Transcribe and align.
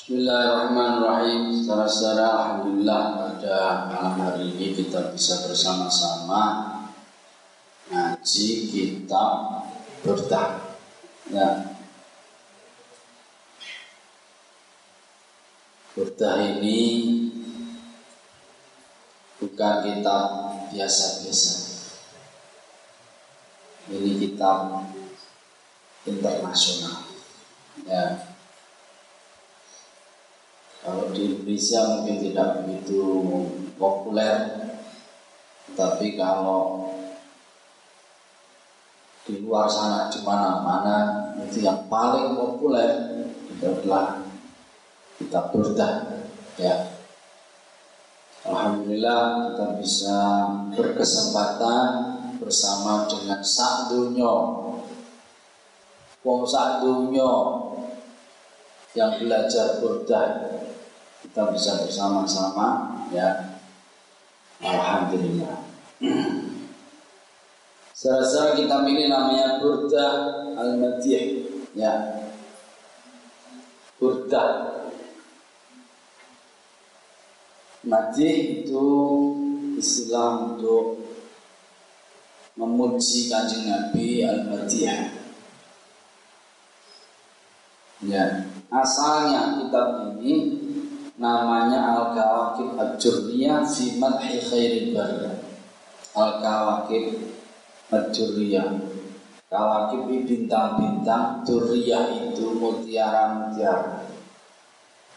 Bismillahirrahmanirrahim. 0.00 1.60
Saudara-saudara, 1.60 2.24
alhamdulillah 2.32 3.02
pada 3.20 3.56
malam 3.92 4.16
hari 4.16 4.48
ini 4.56 4.72
kita 4.72 5.12
bisa 5.12 5.44
bersama-sama 5.44 6.72
ngaji 7.92 8.48
kitab 8.72 9.60
bertah. 10.00 10.72
Ya. 11.28 11.76
Bertah 15.92 16.48
ini 16.48 16.80
bukan 19.36 19.74
kitab 19.84 20.24
biasa-biasa. 20.72 21.52
Ini 23.92 24.16
kitab 24.16 24.80
internasional. 26.08 27.04
Ya 27.84 28.29
kalau 30.90 31.14
di 31.14 31.22
Indonesia 31.30 31.86
mungkin 31.86 32.18
tidak 32.18 32.66
begitu 32.66 33.02
populer, 33.78 34.34
tapi 35.78 36.18
kalau 36.18 36.90
di 39.22 39.38
luar 39.46 39.70
sana 39.70 40.10
di 40.10 40.18
mana-mana 40.26 41.30
itu 41.46 41.62
yang 41.62 41.86
paling 41.86 42.34
populer 42.34 43.22
itu 43.46 43.62
adalah 43.62 44.18
kita 45.14 45.54
burdah 45.54 46.26
ya. 46.58 46.98
Alhamdulillah 48.42 49.54
kita 49.54 49.66
bisa 49.78 50.18
berkesempatan 50.74 51.86
bersama 52.42 53.06
dengan 53.06 53.38
Sa'dunyo 53.46 54.34
Wong 56.26 56.42
yang 58.98 59.12
belajar 59.22 59.78
burdah 59.78 60.28
kita 61.30 61.46
bisa 61.54 61.86
bersama-sama 61.86 62.90
ya. 63.14 63.54
Alhamdulillah. 64.58 65.62
Secara 67.94 68.58
kita 68.58 68.82
pilih 68.82 69.06
namanya 69.06 69.62
Burda 69.62 70.06
Al-Madih 70.58 71.46
ya. 71.78 72.18
Burda. 74.02 74.74
Madih 77.86 78.66
itu 78.66 78.88
istilah 79.78 80.50
untuk 80.50 80.98
memuji 82.58 83.30
kanjeng 83.30 83.70
Nabi 83.70 84.26
Al-Madih. 84.26 85.14
Ya 88.02 88.50
asalnya 88.66 89.60
kitab 89.62 90.18
ini 90.18 90.59
namanya 91.20 92.00
Al-Kawakib 92.00 92.80
Ad-Durriyah 92.80 93.68
fi 93.68 94.00
Madhi 94.00 94.40
Khairil 94.40 94.96
Bariyah. 94.96 95.36
Al-Kawakib 96.16 97.04
Ad-Durriyah. 97.92 98.68
Kawakib 99.52 100.08
bintang-bintang 100.24 101.44
Durriyah 101.44 102.32
itu 102.32 102.56
mutiara-mutiara. 102.56 104.08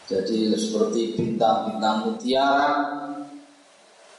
Jadi 0.03 0.51
seperti 0.59 1.15
bintang-bintang 1.15 2.11
mutiara 2.11 2.91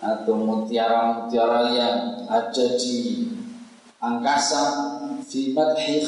Atau 0.01 0.41
mutiara-mutiara 0.41 1.77
yang 1.77 2.25
ada 2.25 2.67
di 2.81 3.29
angkasa 4.01 4.65
Fi 5.29 5.53
Madhi 5.53 6.01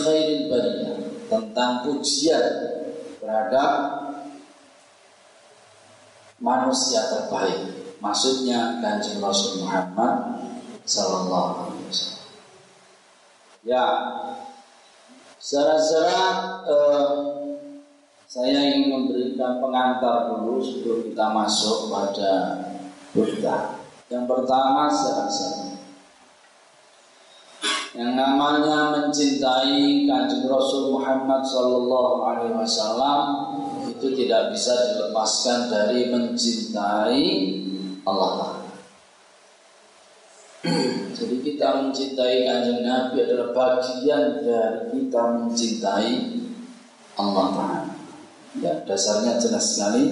Tentang 1.29 1.85
pujian 1.85 2.47
terhadap 3.21 4.06
manusia 6.41 7.01
terbaik. 7.09 7.97
Maksudnya 8.01 8.79
kanjeng 8.85 9.19
Rasul 9.25 9.65
Muhammad 9.65 10.45
Sallallahu 10.85 11.51
Alaihi 11.67 11.85
Wasallam. 11.89 12.25
Ya, 13.67 13.85
secara-secara 15.41 16.23
eh, 16.69 17.15
saya 18.27 18.53
ingin 18.53 18.93
memberikan 18.93 19.59
pengantar 19.59 20.31
dulu 20.37 20.61
sebelum 20.61 21.09
kita 21.09 21.27
masuk 21.33 21.89
pada 21.89 22.33
Buddha. 23.17 23.81
Yang 24.07 24.25
pertama 24.29 24.87
secara 24.93 25.27
yang 27.97 28.13
namanya 28.13 28.93
mencintai 28.93 30.05
kanjeng 30.05 30.45
Rasul 30.53 30.93
Muhammad 30.93 31.41
Sallallahu 31.41 32.29
Alaihi 32.29 32.53
Wasallam 32.53 33.56
itu 34.07 34.23
tidak 34.23 34.55
bisa 34.55 34.71
dilepaskan 34.95 35.67
dari 35.67 36.07
mencintai 36.15 37.27
Allah 38.07 38.63
Jadi 41.19 41.37
kita 41.43 41.83
mencintai 41.83 42.47
kanjeng 42.47 42.87
Nabi 42.87 43.27
adalah 43.27 43.51
bagian 43.51 44.47
dari 44.47 44.95
kita 44.95 45.23
mencintai 45.43 46.11
Allah. 47.19 47.83
Ya, 48.63 48.83
dasarnya 48.87 49.43
jelas 49.43 49.75
sekali. 49.75 50.11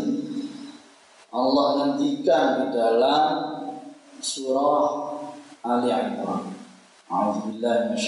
Allah 1.34 1.66
nantikan 1.82 2.66
di 2.66 2.66
dalam 2.74 3.26
surah 4.22 4.90
Ali 5.66 5.90
Imran. 5.90 6.54
A'udzubillahi. 7.10 7.98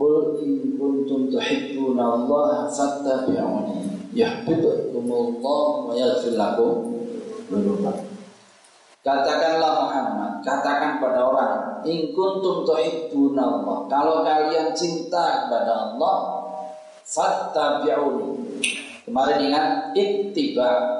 Qul 0.00 0.40
in 0.40 0.80
kuntum 0.80 1.28
tuhibbuna 1.28 2.00
Allah 2.00 2.72
fattabi'uni 2.72 4.08
yahbibkumullah 4.16 5.64
wa 5.84 5.92
yaghfir 5.92 6.40
lakum 6.40 7.04
dhunubakum. 7.52 8.08
Katakanlah 9.04 9.84
Muhammad, 9.84 10.32
katakan 10.40 11.04
pada 11.04 11.20
orang, 11.20 11.84
in 11.84 12.16
kuntum 12.16 12.64
tuhibbuna 12.64 13.44
Allah. 13.44 13.76
Kalau 13.92 14.24
kalian 14.24 14.72
cinta 14.72 15.44
kepada 15.44 15.92
Allah, 15.92 16.16
fattabi'uni. 17.04 18.56
Kemarin 19.04 19.52
ingat 19.52 19.92
ittiba. 19.92 20.96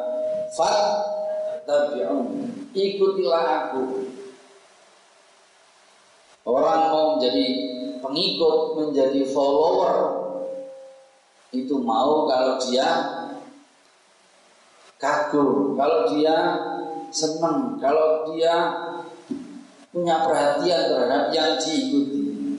Fattabi'uni. 0.52 2.68
Ikutilah 2.76 3.44
aku. 3.64 4.12
Orang 6.44 6.80
mau 6.88 7.04
menjadi 7.16 7.69
pengikut 8.10 8.58
menjadi 8.74 9.22
follower 9.30 9.96
itu 11.54 11.78
mau 11.78 12.26
kalau 12.26 12.58
dia 12.58 12.86
kagum, 14.98 15.78
kalau 15.78 16.10
dia 16.10 16.36
senang, 17.14 17.78
kalau 17.78 18.26
dia 18.34 18.54
punya 19.94 20.26
perhatian 20.26 20.90
terhadap 20.90 21.24
yang 21.34 21.54
diikuti. 21.58 22.50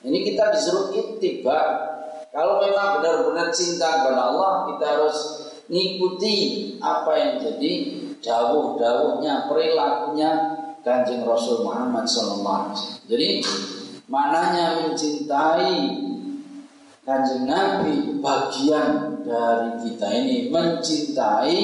Ini 0.00 0.18
kita 0.32 0.52
disuruh 0.52 0.92
ittiba. 0.96 1.88
Kalau 2.30 2.62
memang 2.62 3.00
benar-benar 3.00 3.52
cinta 3.52 4.00
kepada 4.00 4.32
Allah, 4.32 4.52
kita 4.72 4.84
harus 4.86 5.16
ngikuti 5.68 6.36
apa 6.80 7.12
yang 7.18 7.34
jadi 7.42 7.72
dawuh-dawuhnya, 8.22 9.50
perilakunya 9.50 10.30
Kanjeng 10.80 11.28
Rasul 11.28 11.66
Muhammad 11.66 12.08
SAW. 12.08 12.72
Jadi 13.04 13.44
Mananya 14.10 14.90
mencintai 14.90 16.02
kanjeng 17.06 17.46
Nabi 17.46 18.18
bagian 18.18 19.22
dari 19.22 19.70
kita 19.86 20.06
ini 20.10 20.50
mencintai 20.50 21.58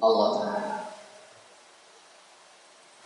Allah 0.00 0.28
Ta'ala. 0.40 0.78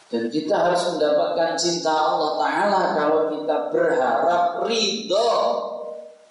Dan 0.09 0.31
kita 0.31 0.55
harus 0.55 0.95
mendapatkan 0.95 1.59
cinta 1.59 1.91
Allah 1.91 2.39
Ta'ala 2.39 2.83
kalau 2.95 3.21
kita 3.35 3.57
berharap 3.75 4.63
ridho 4.65 5.29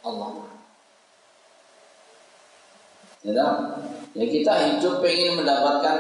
Allah 0.08 0.48
Ya, 3.28 3.44
ya 4.16 4.24
kita 4.24 4.54
hidup 4.56 5.04
pengen 5.04 5.44
mendapatkan 5.44 5.98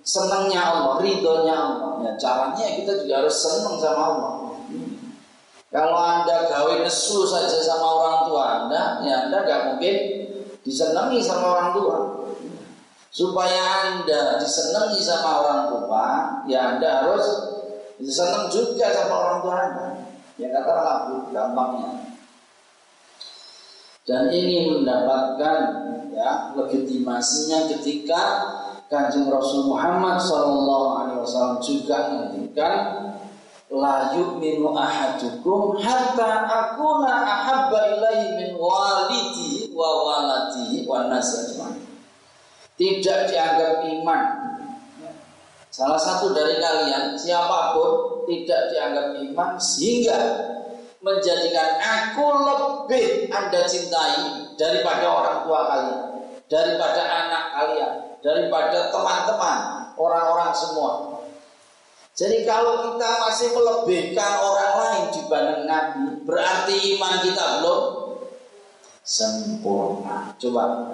senangnya 0.00 0.72
Allah, 0.72 1.04
ridhonya 1.04 1.52
Allah. 1.52 1.90
Ya, 2.00 2.12
caranya 2.16 2.80
kita 2.80 3.04
juga 3.04 3.20
harus 3.20 3.36
senang 3.44 3.76
sama 3.76 4.02
Allah. 4.08 4.41
Kalau 5.72 5.96
Anda 5.96 6.52
gawe 6.52 6.84
nesu 6.84 7.24
saja 7.24 7.48
sama 7.64 7.88
orang 7.88 8.18
tua 8.28 8.44
Anda, 8.60 9.00
ya 9.08 9.14
Anda 9.24 9.40
gak 9.48 9.60
mungkin 9.72 9.96
disenangi 10.60 11.24
sama 11.24 11.48
orang 11.48 11.70
tua. 11.72 11.96
Supaya 13.08 13.88
Anda 13.88 14.36
disenangi 14.36 15.00
sama 15.00 15.40
orang 15.40 15.62
tua, 15.72 16.04
ya 16.44 16.76
Anda 16.76 16.88
harus 17.08 17.24
disenang 17.96 18.52
juga 18.52 18.92
sama 18.92 19.14
orang 19.16 19.38
tua 19.40 19.54
Anda. 19.56 19.86
Ya 20.36 20.52
katakanlah 20.52 21.28
gampangnya. 21.32 21.90
Dan 24.04 24.28
ini 24.28 24.76
mendapatkan 24.76 25.56
ya 26.12 26.52
legitimasinya 26.52 27.72
ketika 27.72 28.22
Kanjeng 28.92 29.32
Rasul 29.32 29.72
Muhammad 29.72 30.20
SAW 30.20 31.64
juga 31.64 32.12
menghentikan 32.12 32.72
la 33.72 34.12
yu'minu 34.12 34.68
ahadukum 34.76 35.80
hatta 35.80 36.44
akuna 36.44 37.08
ahabba 37.24 37.96
ilaihi 37.96 38.36
min 38.36 38.50
walidi 38.60 39.72
wa 39.72 39.88
waladi 40.04 40.84
wa 40.84 41.08
nas 41.08 41.48
ajma'in. 41.48 41.80
tidak 42.76 43.32
dianggap 43.32 43.80
iman. 43.88 44.22
Salah 45.72 45.96
satu 45.96 46.36
dari 46.36 46.60
kalian 46.60 47.16
siapa 47.16 47.72
pun 47.72 48.20
tidak 48.28 48.68
dianggap 48.68 49.16
iman 49.24 49.56
sehingga 49.56 50.20
menjadikan 51.00 51.80
aku 51.80 52.26
lebih 52.28 53.32
Anda 53.32 53.64
cintai 53.64 54.52
daripada 54.60 55.08
orang 55.08 55.38
tua 55.48 55.60
kalian, 55.64 56.00
daripada 56.46 57.02
anak 57.02 57.44
kalian, 57.56 57.92
daripada 58.20 58.92
teman-teman, 58.92 59.58
orang-orang 59.96 60.52
semua. 60.52 61.11
Jadi 62.12 62.44
kalau 62.44 62.92
kita 62.92 63.08
masih 63.24 63.48
melebihkan 63.56 64.32
orang 64.36 64.72
lain 64.76 65.04
dibanding 65.16 65.64
Nabi, 65.64 66.04
berarti 66.28 66.74
iman 66.96 67.14
kita 67.24 67.44
belum 67.60 67.82
sempurna. 69.00 70.36
Coba 70.36 70.92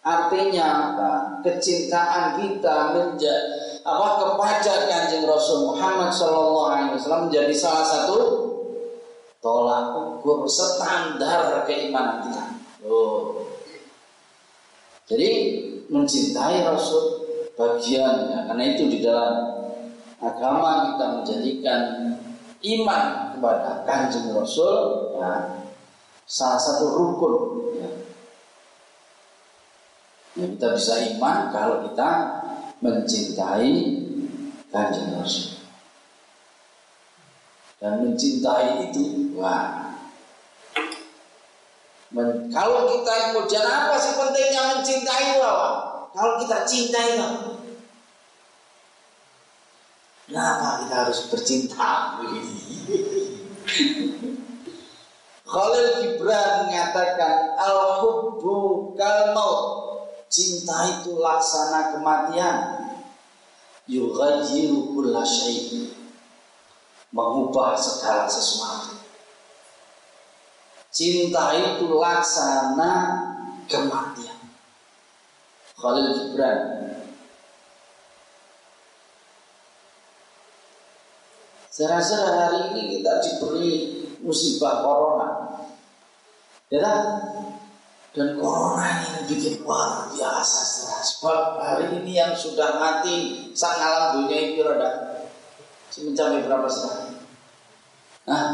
artinya 0.00 0.66
apa? 0.92 1.10
Kecintaan 1.44 2.40
kita 2.40 2.96
menjadi 2.96 3.68
apa 3.84 4.08
kepada 4.20 4.74
kanjeng 4.88 5.24
Rasul 5.28 5.72
Muhammad 5.72 6.12
Shallallahu 6.12 6.68
Alaihi 6.72 6.92
Wasallam 6.96 7.22
menjadi 7.28 7.54
salah 7.56 7.84
satu 7.84 8.18
tolak 9.44 9.96
ukur 9.96 10.48
standar 10.48 11.64
keimanan 11.68 12.24
kita. 12.24 12.44
Oh. 12.88 13.44
Jadi 15.08 15.28
mencintai 15.88 16.64
Rasul 16.68 17.24
bagiannya 17.56 18.48
karena 18.48 18.64
itu 18.76 18.82
di 18.92 18.98
dalam 19.00 19.57
agama 20.18 20.92
kita 20.94 21.06
menjadikan 21.18 21.82
iman 22.58 23.04
kepada 23.34 23.86
kanjeng 23.86 24.34
Rasul 24.34 25.14
ya, 25.14 25.62
salah 26.26 26.58
satu 26.58 26.86
rukun 26.98 27.34
ya. 27.78 27.90
ya. 30.34 30.46
kita 30.54 30.74
bisa 30.74 30.94
iman 31.14 31.54
kalau 31.54 31.86
kita 31.86 32.10
mencintai 32.82 33.74
kanjeng 34.74 35.14
Rasul 35.14 35.54
dan 37.78 38.02
mencintai 38.02 38.90
itu 38.90 39.34
wah 39.38 39.88
Men, 42.08 42.48
kalau 42.48 42.88
kita 42.88 43.12
kemudian 43.30 43.68
apa 43.68 44.00
sih 44.00 44.16
pentingnya 44.16 44.80
mencintai 44.80 45.36
apa? 45.36 45.60
Kalau 46.16 46.40
kita 46.40 46.64
cintai 46.64 47.20
Kenapa 50.28 50.84
kita 50.84 51.08
harus 51.08 51.20
bercinta 51.32 51.92
Khalil 55.48 55.86
Gibran 56.04 56.68
mengatakan 56.68 57.56
Al-hubbu 57.56 58.92
kal 58.92 59.32
Cinta 60.28 60.84
itu 60.92 61.16
laksana 61.16 61.96
kematian. 61.96 62.56
Yughayyiru 63.88 64.92
kulla 64.92 65.24
Mengubah 67.08 67.72
segala 67.80 68.28
sesuatu. 68.28 69.00
Cinta 70.92 71.56
itu 71.56 71.88
laksana 71.96 72.92
kematian. 73.64 74.36
Khalil 75.72 76.12
Gibran 76.12 76.60
Saya 81.78 81.94
rasa 81.94 82.18
hari 82.26 82.74
ini 82.74 82.98
kita 82.98 83.22
diberi 83.22 84.02
musibah 84.26 84.82
corona. 84.82 85.62
Ya 86.74 86.82
kan? 86.82 87.02
Dan 88.10 88.34
corona 88.34 88.98
ini 88.98 89.30
bikin 89.30 89.62
luar 89.62 90.10
biasa 90.10 90.58
Sebab 91.06 91.62
hari 91.62 92.02
ini 92.02 92.18
yang 92.18 92.34
sudah 92.34 92.82
mati 92.82 93.46
sang 93.54 93.78
alam 93.78 94.26
dunia 94.26 94.58
itu 94.58 94.66
ada 94.66 95.22
mencapai 96.02 96.50
berapa 96.50 96.66
sekarang? 96.66 97.14
Nah, 98.26 98.46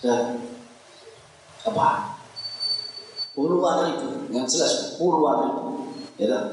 sudah 0.00 0.20
apa? 1.68 2.16
Puluhan 3.36 3.76
ribu, 3.92 4.08
yang 4.32 4.48
jelas 4.48 4.96
puluhan 4.96 5.52
ribu, 5.52 5.68
ya 6.16 6.32
kan? 6.32 6.44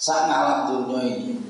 Sang 0.00 0.24
alam 0.24 0.72
dunia 0.72 1.04
ini 1.04 1.45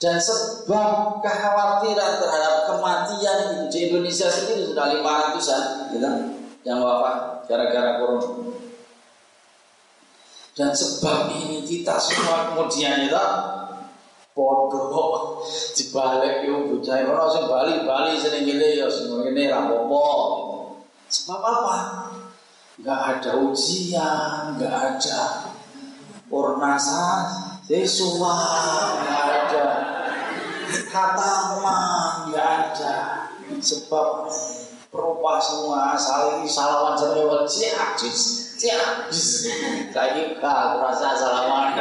dan 0.00 0.16
sebab 0.16 1.20
kekhawatiran 1.20 2.12
terhadap 2.24 2.54
kematian 2.72 3.68
di 3.68 3.78
Indonesia 3.92 4.32
sendiri 4.32 4.72
sudah 4.72 4.96
500-an 4.96 5.92
gitu, 5.92 6.08
yang 6.64 6.80
wafat 6.80 7.44
gara-gara 7.44 8.00
corona. 8.00 8.56
Dan 10.56 10.72
sebab 10.72 11.28
ini 11.36 11.62
kita 11.68 12.00
semua 12.00 12.52
kemudian 12.52 13.06
itu 13.06 13.24
podo 14.32 15.44
dibalik 15.76 16.48
yo 16.48 16.64
bocah 16.68 16.96
ora 17.04 17.24
sing 17.28 17.44
bali-bali 17.44 18.16
seneng 18.16 18.48
ngene 18.48 18.80
ya 18.80 18.88
semua 18.88 19.28
ini 19.28 19.52
rapopo. 19.52 20.04
Sebab 21.10 21.40
apa? 21.44 21.76
Enggak 22.80 23.00
ada 23.20 23.30
ujian, 23.36 24.56
enggak 24.56 24.96
ada 24.96 25.20
purnasa, 26.30 27.28
siswa, 27.66 28.36
enggak 28.96 29.22
ada 29.28 29.64
kata 30.90 31.60
man 31.62 32.30
nggak 32.30 32.46
ada 32.46 32.96
sebab 33.58 34.30
perupa 34.90 35.38
semua. 35.38 35.94
Saling 35.94 36.46
salaman 36.46 36.94
sama 36.98 37.22
wal 37.26 37.44
ciajis 37.46 38.54
ciajis 38.60 39.50
saya 39.90 40.36
gak 40.36 40.60
merasa 40.76 41.16
salaman 41.16 41.72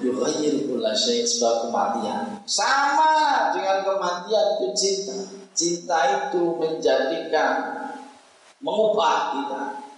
yukhayir 0.00 0.64
kula 0.66 0.92
syait 0.96 1.28
sebab 1.28 1.68
kematian. 1.68 2.40
Sama 2.48 3.52
dengan 3.52 3.84
kematian 3.84 4.46
itu 4.58 4.68
cinta. 4.74 5.16
Cinta 5.50 5.98
itu 6.08 6.56
menjadikan 6.56 7.54
mengubah 8.64 9.36
kita 9.36 9.89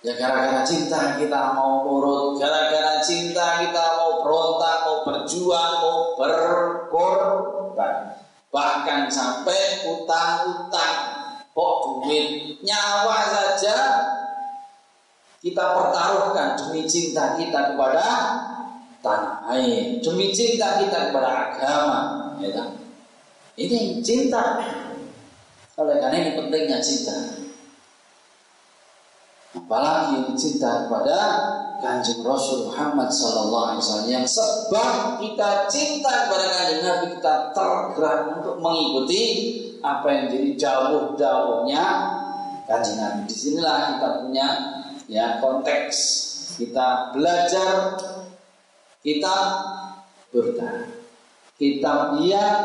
Ya 0.00 0.16
gara-gara 0.16 0.64
cinta 0.64 1.20
kita 1.20 1.52
mau 1.52 1.84
nurut, 1.84 2.40
gara-gara 2.40 3.04
cinta 3.04 3.60
kita 3.60 4.00
mau 4.00 4.24
berontak, 4.24 4.88
mau 4.88 5.04
berjuang, 5.04 5.72
mau 5.76 6.16
berkorban. 6.16 8.16
Bahkan 8.48 9.12
sampai 9.12 9.84
utang-utang, 9.84 10.96
kok 11.52 11.74
duit, 11.84 12.56
nyawa 12.64 13.28
saja 13.28 13.76
kita 15.44 15.64
pertaruhkan 15.76 16.56
demi 16.56 16.88
cinta 16.88 17.36
kita 17.36 17.76
kepada 17.76 18.08
tanah 19.04 19.52
air, 19.52 20.00
demi 20.00 20.32
cinta 20.32 20.80
kita 20.80 21.12
kepada 21.12 21.52
agama. 21.52 21.98
Ya? 22.40 22.72
Ini 23.52 24.00
cinta. 24.00 24.64
Oleh 25.76 26.00
karena 26.00 26.16
ini 26.24 26.30
pentingnya 26.40 26.80
cinta 26.80 27.40
apalagi 29.50 30.30
cinta 30.38 30.86
kepada 30.86 31.18
kanjeng 31.82 32.22
Rasul 32.22 32.70
Muhammad 32.70 33.10
Sallallahu 33.10 33.66
Alaihi 33.66 33.80
Wasallam 33.82 34.10
yang 34.12 34.26
sebab 34.28 34.94
kita 35.18 35.50
cinta 35.66 36.12
kepada 36.28 36.46
kanjeng 36.54 36.82
Nabi 36.86 37.06
kita 37.18 37.34
tergerak 37.50 38.20
untuk 38.38 38.56
mengikuti 38.62 39.22
apa 39.80 40.06
yang 40.12 40.24
jadi 40.30 40.50
jauh-jauhnya 40.54 41.84
kanjeng 42.68 42.98
Nabi. 43.00 43.20
Di 43.26 43.34
sinilah 43.34 43.78
kita 43.96 44.08
punya 44.22 44.48
ya 45.10 45.26
konteks 45.42 45.96
kita 46.62 47.10
belajar 47.10 47.98
kita 49.02 49.36
bertahan 50.30 50.86
kita 51.58 52.14
yang 52.22 52.60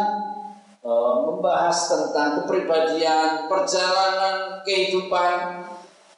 e, 0.85 0.91
membahas 1.25 1.77
tentang 1.89 2.43
kepribadian 2.43 3.49
perjalanan 3.49 4.61
kehidupan 4.61 5.64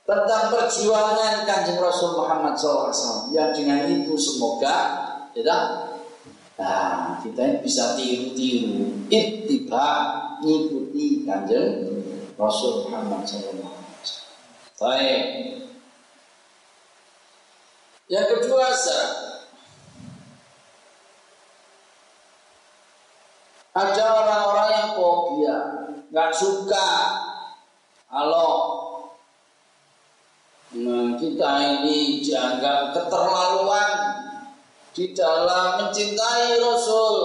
tentang 0.08 0.56
perjuangan 0.56 1.44
kanjeng 1.44 1.84
Rasul 1.84 2.16
Muhammad 2.16 2.56
SAW 2.56 3.28
yang 3.36 3.52
dengan 3.52 3.84
itu 3.92 4.16
semoga 4.16 5.04
ya 5.36 5.44
nah, 6.56 7.20
kita 7.20 7.60
bisa 7.60 8.00
tiru-tiru. 8.00 9.04
Ittiba 9.12 9.88
ngikuti 10.40 11.28
kanjeng 11.28 11.92
Rasul 12.40 12.88
Muhammad 12.88 13.28
SAW 13.28 13.68
baik. 14.80 15.24
Yang 18.08 18.28
kedua 18.40 18.72
ada 23.78 24.06
orang-orang 24.24 24.70
yang 24.72 24.90
fobia 24.96 25.58
nggak 26.10 26.32
suka. 26.32 26.88
Kalau 28.08 28.87
Nah, 30.78 31.18
kita 31.18 31.52
ini 31.82 32.22
dianggap 32.22 32.94
keterlaluan 32.94 33.90
di 34.94 35.14
dalam 35.14 35.82
mencintai 35.82 36.58
Rasul, 36.62 37.16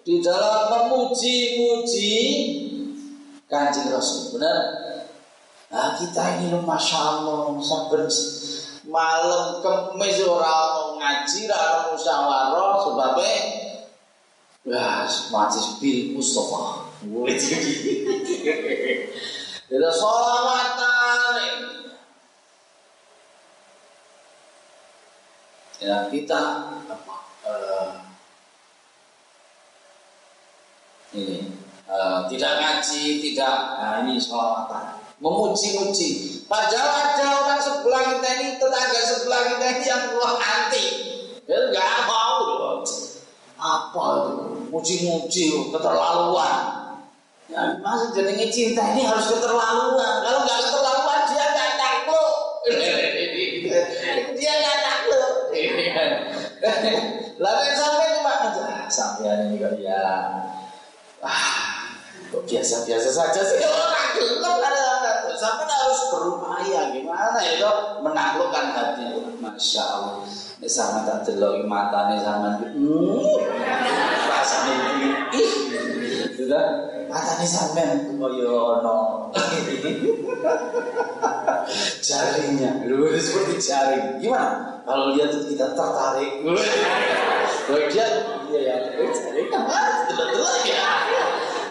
di 0.00 0.20
dalam 0.24 0.68
memuji-muji 0.68 2.16
kanjeng 3.48 3.92
Rasul. 3.92 4.36
Benar? 4.36 4.60
Nah 5.70 5.94
kita 5.94 6.42
ini 6.42 6.50
loh 6.50 6.66
Masya 6.66 6.98
Allah 6.98 7.54
Saben 7.62 8.10
malam 8.90 9.62
kemis 9.62 10.18
orang 10.26 10.98
ngaji 10.98 11.46
orang 11.46 11.94
musyawarah 11.94 12.74
sebabnya 12.82 13.38
Wah, 14.60 15.08
majlis 15.08 15.80
bil 15.80 16.12
Mustafa. 16.12 16.84
Itu 17.00 17.48
sholawatan. 19.96 21.79
Ya 25.80 25.96
kita 26.12 26.40
apa? 26.92 27.16
Uh, 27.40 27.90
ini 31.16 31.56
uh, 31.88 32.28
tidak 32.28 32.52
ngaji, 32.60 33.04
tidak. 33.24 33.56
Nah 33.80 34.04
ini 34.04 34.20
sholawatan 34.20 35.00
memuji-muji. 35.20 36.42
Padahal 36.48 36.90
ada 37.12 37.24
orang 37.44 37.60
sebelah 37.60 38.02
kita 38.16 38.28
ini, 38.40 38.48
tetangga 38.56 39.00
sebelah 39.04 39.42
kita 39.52 39.66
ini 39.76 39.84
yang 39.84 40.02
wah 40.16 40.34
anti. 40.40 40.86
Ya 41.44 41.58
nggak 41.70 41.92
mau. 42.08 42.80
Apa 43.60 44.04
itu? 44.16 44.32
Muji-muji, 44.72 45.44
keterlaluan. 45.68 46.88
Ya, 47.50 47.76
masa 47.82 48.14
jenenge 48.14 48.48
cinta 48.48 48.94
ini 48.96 49.04
harus 49.04 49.28
keterlaluan. 49.28 50.24
Kalau 50.24 50.40
nggak 50.48 50.58
keterlaluan 50.64 51.20
dia 51.28 51.44
nggak 51.52 51.72
takut. 51.76 52.34
dia 54.38 54.52
nggak 54.56 54.78
takut. 54.80 55.34
Lalu 57.40 57.72
sampai 57.72 58.20
cuma 58.20 58.36
aja 58.36 58.84
sampai 58.92 59.48
ini 59.48 59.56
kok 59.56 59.80
ya. 59.80 60.28
Ah, 61.24 61.88
kok 62.28 62.44
biasa-biasa 62.44 63.08
saja 63.08 63.40
sih. 63.40 63.64
Orang 63.64 64.12
gelap 64.12 64.60
ada 64.60 65.24
sampai 65.40 65.64
harus 65.64 66.12
berupaya. 66.12 66.92
Gimana 66.92 67.40
itu 67.40 67.72
menaklukkan 68.04 68.76
hati? 68.76 69.08
Masya 69.40 69.80
Allah. 69.80 70.20
Ini 70.60 70.68
sama 70.68 71.08
tak 71.08 71.24
delok 71.24 71.64
mata 71.64 72.12
nih 72.12 72.20
sama 72.20 72.60
hmm, 72.60 73.40
rasanya 74.28 74.76
ih 75.32 75.52
sudah. 76.36 76.92
Mata 77.08 77.40
nih 77.40 77.48
sampean 77.48 78.20
koyo 78.20 78.84
no 78.84 79.32
jaringnya 82.06 82.84
lu 82.84 83.08
seperti 83.16 83.56
jaring. 83.56 84.20
Gimana 84.20 84.79
kalau 84.90 85.06
lihat 85.14 85.30
kita 85.30 85.66
tertarik 85.78 86.30
kalau 86.42 87.82
dia 87.86 88.06
iya 88.50 88.60
ya 88.66 88.74
kan 89.46 89.62
betul 90.10 90.54
ya 90.66 90.86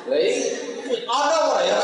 baik 0.08 0.36
ada 0.90 1.40
ya 1.68 1.78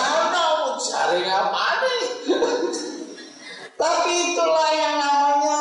jaring 1.06 1.30
apa 1.30 1.66
nih? 1.84 2.04
Tapi 3.82 4.12
itulah 4.32 4.72
yang 4.72 4.96
namanya 4.98 5.60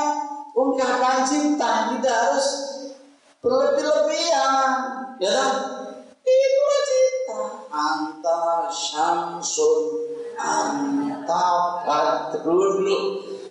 ungkapan 0.54 1.26
cinta 1.26 1.90
tidak 1.90 2.14
harus 2.14 2.48
berlebih-lebihan, 3.42 4.70
ya 5.18 5.30
kan? 5.34 5.54
Itulah 6.24 6.82
cinta. 6.86 7.40
Anta 7.74 8.42
syamsun, 8.70 9.82
anta 10.38 11.46
badrun. 11.82 12.86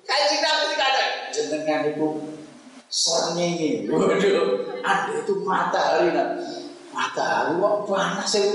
Kaji 0.03 0.35
nabi 0.39 0.65
tidak 0.73 0.89
ada. 0.89 1.05
Jenengan 1.33 1.89
itu 1.89 2.07
sernyi. 2.93 3.89
Waduh, 3.89 4.77
ada 4.85 5.11
itu 5.17 5.33
matahari. 5.41 6.13
Matahari 6.93 7.57
kok 7.57 7.77
panas 7.89 8.31
itu. 8.37 8.53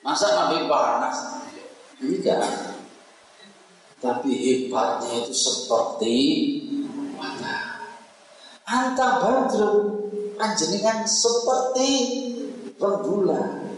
Masa 0.00 0.26
Nabi 0.32 0.64
panas? 0.64 1.16
Tidak. 2.00 2.42
Tapi 4.00 4.32
hebatnya 4.32 5.24
itu 5.24 5.34
seperti 5.36 6.16
mata. 7.16 7.84
Anta 8.64 9.08
badru 9.20 9.72
anjenengan 10.40 11.04
seperti 11.04 11.90
rembulan. 12.76 13.72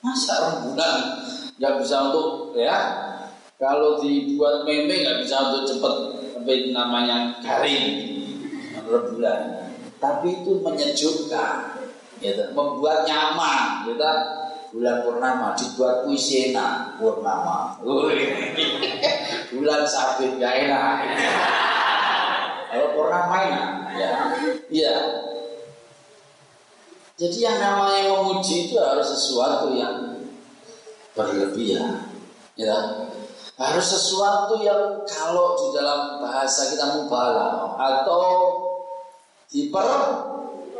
Masa 0.00 0.34
rembulan 0.40 0.96
nggak 1.60 1.74
bisa 1.84 1.96
untuk 2.08 2.56
ya 2.56 2.76
kalau 3.60 4.00
dibuat 4.00 4.64
meme 4.64 5.04
nggak 5.04 5.20
bisa 5.20 5.52
untuk 5.52 5.68
cepet 5.68 5.94
apa 6.40 6.52
namanya 6.72 7.16
garing. 7.44 8.08
Rembulan. 8.88 9.68
Tapi 10.00 10.40
itu 10.40 10.64
menyejukkan, 10.64 11.76
gitu, 12.24 12.42
membuat 12.56 13.04
nyaman, 13.04 13.84
gitu 13.84 14.00
bulan 14.70 15.02
purnama 15.02 15.52
dibuat 15.58 16.06
puisi 16.06 16.50
enak 16.50 16.96
purnama. 16.96 17.76
Bulan 19.50 19.82
sabit 19.82 20.38
gak 20.38 20.54
enak. 20.66 20.94
Kalau 22.70 22.88
purnama 22.94 23.36
enak 23.50 23.70
ya. 23.98 24.12
Iya. 24.70 24.96
Jadi 27.18 27.38
yang 27.44 27.58
namanya 27.60 28.16
memuji 28.16 28.70
itu 28.70 28.80
harus 28.80 29.04
sesuatu 29.10 29.76
yang 29.76 30.24
berlebihan 31.12 32.08
ya 32.56 33.09
harus 33.60 33.86
sesuatu 33.92 34.56
yang 34.64 35.04
kalau 35.04 35.52
di 35.52 35.76
dalam 35.76 36.24
bahasa 36.24 36.72
kita 36.72 36.96
mubalah 36.96 37.76
atau 37.76 38.24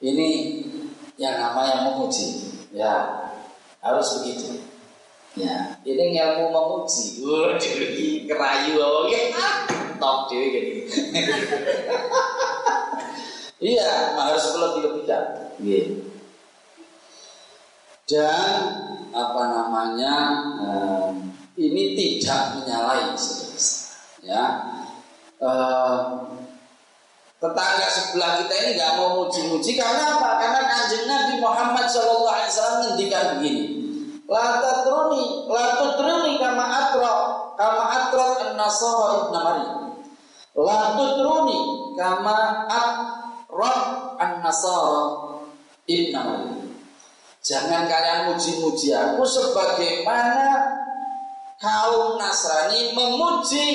Ini 0.00 0.28
yang 1.20 1.36
namanya 1.36 1.84
memuji. 1.84 2.56
Ya, 2.72 3.20
harus 3.84 4.20
begitu. 4.20 4.64
Ya, 5.36 5.76
ini 5.84 6.16
ilmu 6.16 6.48
memuji. 6.48 7.20
Waduh, 7.20 7.76
kerayu 8.24 8.74
oke. 8.80 9.20
Top 10.00 10.32
dewe 10.32 10.46
gini. 10.48 10.72
Iya, 13.60 14.16
harus 14.16 14.56
lebih-lebihkan. 14.56 15.49
Gitu. 15.60 16.08
Dan 18.10 18.60
apa 19.14 19.42
namanya? 19.54 20.14
Um, 20.58 21.30
ini 21.60 21.92
tidak 21.92 22.56
menyalahi 22.56 23.12
ya 24.24 24.44
uh, 25.40 26.28
tetangga 27.40 27.88
sebelah 27.88 28.44
kita 28.44 28.54
ini 28.64 28.70
nggak 28.76 28.92
mau 29.00 29.24
muji-muji 29.24 29.76
karena 29.76 30.20
apa? 30.20 30.30
Karena 30.40 30.60
kanjeng 30.68 31.04
Nabi 31.08 31.34
Muhammad 31.40 31.88
SAW 31.88 32.84
ngendikan 32.84 33.40
begini. 33.40 33.64
La 34.30 34.62
truni, 34.84 35.50
la 35.50 35.64
truni 35.96 36.38
kama 36.38 36.64
atro, 36.68 37.16
kama 37.58 37.82
atro 37.88 38.26
an-nasara 38.44 39.06
ibn 39.26 39.34
Maryam. 39.34 39.80
La 40.54 40.80
truni 40.94 41.58
kama 41.96 42.36
atro 42.68 43.74
an-nasara 44.20 45.00
ibn 45.00 45.29
Maryam. 46.14 46.70
Jangan 47.40 47.88
kalian 47.88 48.20
muji-muji 48.28 48.92
aku 48.92 49.24
sebagaimana 49.24 50.60
kaum 51.56 52.20
Nasrani 52.20 52.92
memuji 52.92 53.66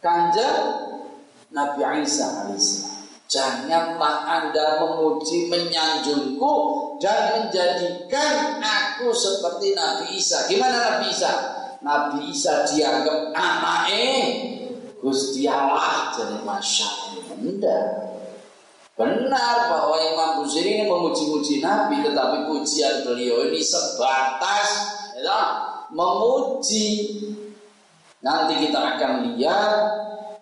kanjeng 0.00 0.64
Nabi 1.52 1.80
Isa 2.04 2.44
alaihissalam. 2.44 2.96
Janganlah 3.28 4.24
anda 4.24 4.80
memuji 4.80 5.52
menyanjungku 5.52 6.54
dan 6.96 7.36
menjadikan 7.36 8.56
aku 8.64 9.12
seperti 9.12 9.76
Nabi 9.76 10.16
Isa. 10.16 10.48
Gimana 10.48 10.96
Nabi 10.96 11.12
Isa? 11.12 11.32
Nabi 11.84 12.32
Isa 12.32 12.64
dianggap 12.64 13.36
anak 13.36 13.92
eh 13.92 14.24
Gusti 14.98 15.44
Allah 15.44 16.10
jadi 16.16 16.40
masya 16.40 16.88
Allah. 16.88 18.07
Benar 18.98 19.70
bahwa 19.70 19.94
Imam 19.94 20.42
Busiri 20.42 20.74
ini 20.74 20.90
memuji-muji 20.90 21.62
Nabi, 21.62 22.02
tetapi 22.02 22.50
pujian 22.50 23.06
beliau 23.06 23.46
ini 23.46 23.62
sebatas 23.62 24.68
ya, 25.22 25.42
memuji. 25.94 27.14
Nanti 28.18 28.66
kita 28.66 28.98
akan 28.98 29.38
lihat 29.38 29.74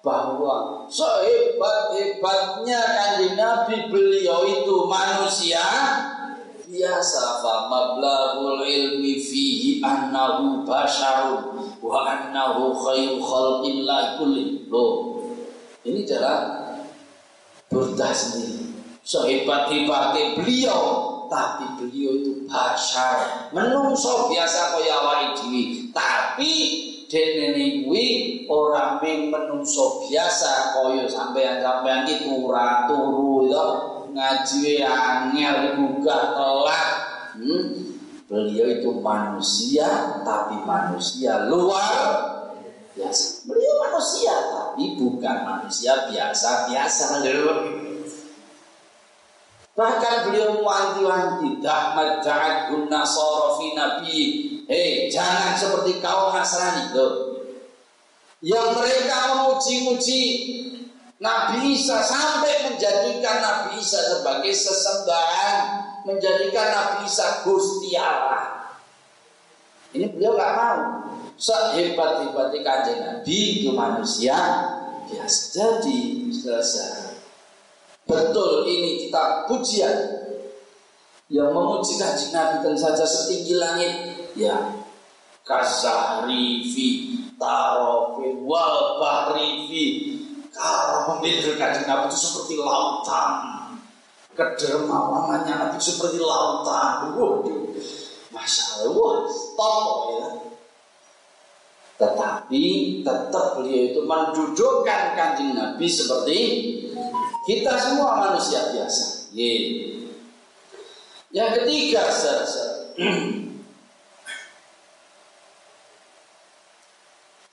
bahwa 0.01 0.89
sehebat-hebatnya 0.89 2.81
kanjeng 2.81 3.37
Nabi 3.37 3.93
beliau 3.93 4.49
itu 4.49 4.89
manusia 4.89 5.61
biasa 6.67 7.45
fa 7.45 7.69
mablagul 7.69 8.65
ilmi 8.65 9.21
fihi 9.21 9.85
annahu 9.85 10.65
basharun 10.65 11.61
wa 11.79 12.07
annahu 12.07 12.75
khairu 12.75 13.23
khalqillah 13.23 14.19
kulli 14.19 14.67
loh 14.67 15.23
ini 15.87 16.03
jalan 16.03 16.66
berdah 17.71 18.13
sendiri. 18.15 18.67
Sehebat-hebatnya 19.07 20.35
beliau 20.35 20.83
tapi 21.31 21.67
beliau 21.79 22.11
itu 22.19 22.33
bashar 22.47 23.51
menungso 23.55 24.31
biasa 24.31 24.75
kaya 24.75 24.95
awake 24.99 25.31
dhewe. 25.43 25.63
Tapi 25.95 26.53
dene 27.07 27.87
kuwi 27.87 28.07
ora 28.51 28.99
menungso 29.01 30.07
biasa 30.07 30.75
kaya 30.75 31.07
sampean-sampean 31.07 32.07
iki 32.07 32.27
ora 32.27 32.91
turu 32.91 33.47
ya 33.47 33.65
ngaji 34.11 34.83
angel 34.83 35.59
buka 35.79 36.19
telat. 36.35 36.91
Hmm? 37.37 37.87
beliau 38.27 38.67
itu 38.67 38.91
manusia 38.99 39.87
tapi 40.27 40.59
manusia 40.67 41.47
luar 41.47 41.95
biasa. 42.99 43.47
Beliau 43.47 43.75
manusia 43.87 44.35
tapi 44.51 44.66
bukan 44.77 45.37
manusia 45.49 46.09
biasa-biasa. 46.13 47.25
Bahkan 49.77 50.15
beliau 50.29 50.57
mewanti-wanti 50.57 51.61
Dahmat 51.61 52.25
ja'ad 52.25 52.73
guna 52.73 53.05
sorofi 53.05 53.77
nabi. 53.77 54.19
Hei 54.65 55.13
jangan 55.13 55.53
seperti 55.57 56.01
kaum 56.01 56.33
Nasrani. 56.33 56.97
Loh. 56.97 57.13
Yang 58.41 58.69
mereka 58.77 59.17
memuji-muji 59.33 60.23
Nabi 61.17 61.73
Isa 61.73 62.05
sampai 62.05 62.69
menjadikan 62.69 63.41
Nabi 63.41 63.81
Isa 63.81 63.97
sebagai 63.97 64.53
sesembahan 64.53 65.57
Menjadikan 66.05 66.69
Nabi 66.69 67.09
Isa 67.09 67.41
Gusti 67.49 67.97
Allah 67.97 68.56
Ini 69.97 70.13
beliau 70.13 70.37
gak 70.37 70.53
mau. 70.61 70.81
Sehebat-hebatnya 71.37 72.61
kanjeng 72.65 73.01
Nabi 73.01 73.61
itu 73.61 73.69
manusia 73.77 74.37
biasa 75.05 75.53
jadi 75.53 76.01
selesai 76.33 77.21
Betul 78.09 78.65
ini 78.65 79.05
kita 79.05 79.45
pujian. 79.45 79.97
Yang 81.27 81.49
memuji 81.53 81.93
kanjeng 81.99 82.33
Nabi 82.33 82.57
dan 82.63 82.77
saja 82.79 83.05
setinggi 83.05 83.55
langit. 83.59 83.95
Ya 84.37 84.57
kasahri 85.49 86.65
fi 86.73 86.87
tarofi 87.41 88.37
wal 88.45 89.01
bahri 89.01 89.69
fi 89.69 89.85
memiliki 91.13 91.57
kanjeng 91.61 91.85
Nabi 91.85 92.13
itu 92.13 92.17
seperti 92.17 92.55
lautan. 92.57 93.33
Kedermawanannya 94.33 95.53
Nabi 95.53 95.79
seperti 95.83 96.17
lautan. 96.23 97.13
Waduh 97.13 97.67
masya 98.47 98.87
Allah 98.87 99.27
stop 99.27 100.07
ya 100.07 100.31
tetapi 101.97 102.65
tetap 103.03 103.59
beliau 103.59 103.91
itu 103.91 104.01
mendudukkan 104.07 105.03
kanjeng 105.19 105.59
Nabi 105.59 105.89
seperti 105.91 106.39
kita 107.49 107.73
semua 107.81 108.21
manusia 108.21 108.69
biasa. 108.69 109.33
Ye. 109.33 109.53
Yang 111.33 111.51
ketiga, 111.63 112.05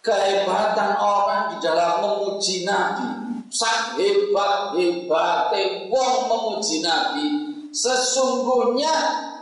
kehebatan 0.03 0.91
orang 1.00 1.55
di 1.55 1.63
dalam 1.63 2.03
memuji 2.03 2.67
Nabi. 2.67 3.39
Sak 3.47 3.95
hebat 3.95 4.75
hebat 4.75 5.55
wong 5.88 6.15
memuji 6.27 6.83
Nabi. 6.83 7.27
Sesungguhnya 7.71 8.91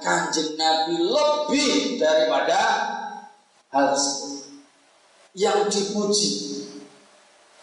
kanjeng 0.02 0.58
Nabi 0.58 0.98
lebih 1.00 2.02
daripada 2.02 2.60
hal 3.72 3.96
yang 5.38 5.70
dipuji. 5.72 6.60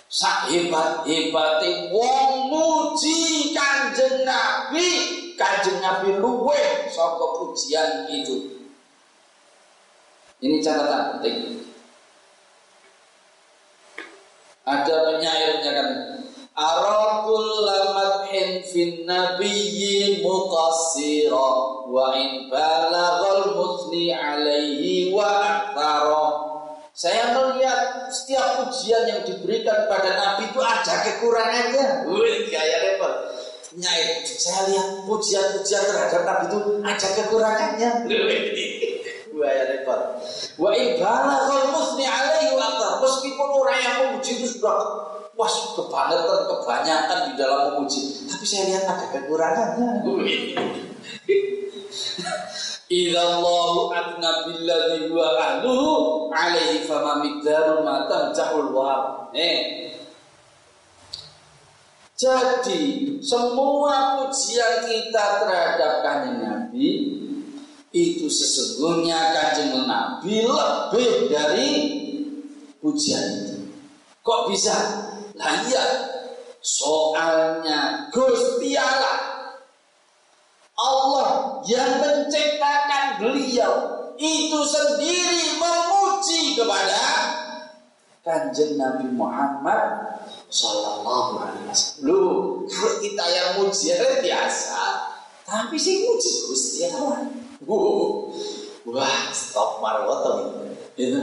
Sak 0.09 0.49
hebat 0.49 1.05
hebate 1.05 1.93
wong 1.93 2.49
muji 2.49 3.53
kanjeng 3.53 4.25
Nabi. 4.25 4.89
Kanjeng 5.37 5.85
Nabi 5.85 6.17
luwe 6.17 6.89
saka 6.89 7.27
pujian 7.39 8.09
itu. 8.09 8.59
Ini 10.39 10.65
catatan 10.65 11.19
penting. 11.19 11.61
Ada 14.65 14.95
penyairnya 15.13 15.71
kan 15.73 15.89
Arakul 16.59 17.63
lamadhin 17.63 18.67
fin 18.67 19.07
nabiyyi 19.07 20.27
muqassira 20.27 21.87
wa 21.87 22.19
in 22.19 22.51
balaghal 22.51 23.55
musni 23.55 24.11
alaihi 24.11 25.15
wa 25.15 25.23
akthara 25.23 26.49
saya 26.99 27.31
melihat 27.31 28.11
setiap 28.11 28.59
pujian 28.59 29.07
yang 29.07 29.23
diberikan 29.23 29.87
pada 29.87 30.19
Nabi 30.19 30.51
itu 30.51 30.59
ada 30.59 31.07
kekurangannya. 31.07 32.11
Wih, 32.11 32.51
gaya 32.51 32.91
repot. 32.91 33.15
Nyai, 33.79 34.27
saya 34.27 34.67
lihat 34.67 35.07
pujian-pujian 35.07 35.83
terhadap 35.87 36.27
Nabi 36.27 36.45
itu 36.51 36.59
ada 36.83 37.09
kekurangannya. 37.23 37.91
Gaya 39.31 39.63
repot. 39.71 40.01
Wa 40.59 40.75
ibala 40.75 41.47
kal 41.47 41.71
musni 41.71 42.03
alaihi 42.03 42.59
wa 42.59 42.99
Meskipun 42.99 43.47
orang 43.47 43.79
yang 43.79 43.95
memuji 44.03 44.43
itu 44.43 44.59
sudah 44.59 44.79
Wah, 45.39 45.55
kebangetan, 45.79 46.51
kebanyakan 46.51 47.19
di 47.31 47.33
dalam 47.39 47.61
memuji. 47.71 48.27
Tapi 48.27 48.43
saya 48.43 48.75
lihat 48.75 48.91
ada 48.91 49.07
kekurangannya. 49.15 50.03
Allahu 52.89 53.95
adna 53.95 54.51
billadhi 54.51 55.07
huwa 55.07 55.39
ahluhu 55.39 56.27
alaihi 56.35 56.89
fama 56.91 57.23
miqdaru 57.23 57.87
ma 57.87 58.11
tamjahul 58.11 58.75
wa. 58.75 59.31
Eh. 59.31 59.95
Jadi 62.19 63.15
semua 63.23 64.19
pujian 64.19 64.91
kita 64.91 65.47
terhadap 65.47 66.03
kanjeng 66.03 66.43
Nabi 66.43 66.89
itu 67.95 68.27
sesungguhnya 68.27 69.31
kanjeng 69.39 69.87
Nabi 69.87 70.43
lebih 70.43 71.31
dari 71.31 71.71
pujian 72.83 73.23
itu. 73.23 73.57
Kok 74.27 74.51
bisa? 74.51 74.75
Lah 75.39 75.55
iya, 75.71 75.87
soalnya 76.59 78.11
Gusti 78.11 78.75
Allah 78.75 79.19
Allah 80.79 81.59
yang 81.67 82.03
menciptakan 82.03 83.23
beliau 83.23 83.75
itu 84.19 84.61
sendiri 84.67 85.59
memuji 85.59 86.59
kepada 86.59 87.03
kanjeng 88.23 88.79
Nabi 88.79 89.11
Muhammad 89.15 90.19
Sallallahu 90.51 91.39
Alaihi 91.43 91.67
Wasallam. 91.71 92.03
Lu 92.03 92.23
kita 93.03 93.25
yang 93.27 93.49
muji 93.63 93.95
ya 93.95 94.23
biasa, 94.23 94.79
tapi 95.47 95.79
sih 95.79 96.07
muji 96.07 96.31
Gusti 96.51 96.87
Allah. 96.91 97.27
Wah, 98.89 99.21
stop 99.35 99.83
marwoto 99.83 100.63
itu. 100.95 101.19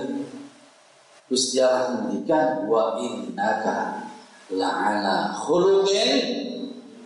Gusti 1.26 1.58
Allah 1.58 2.06
menghentikan 2.06 2.70
wa 2.70 3.02
innaka 3.02 4.06
la'ala 4.54 5.34
khuluqin 5.34 6.22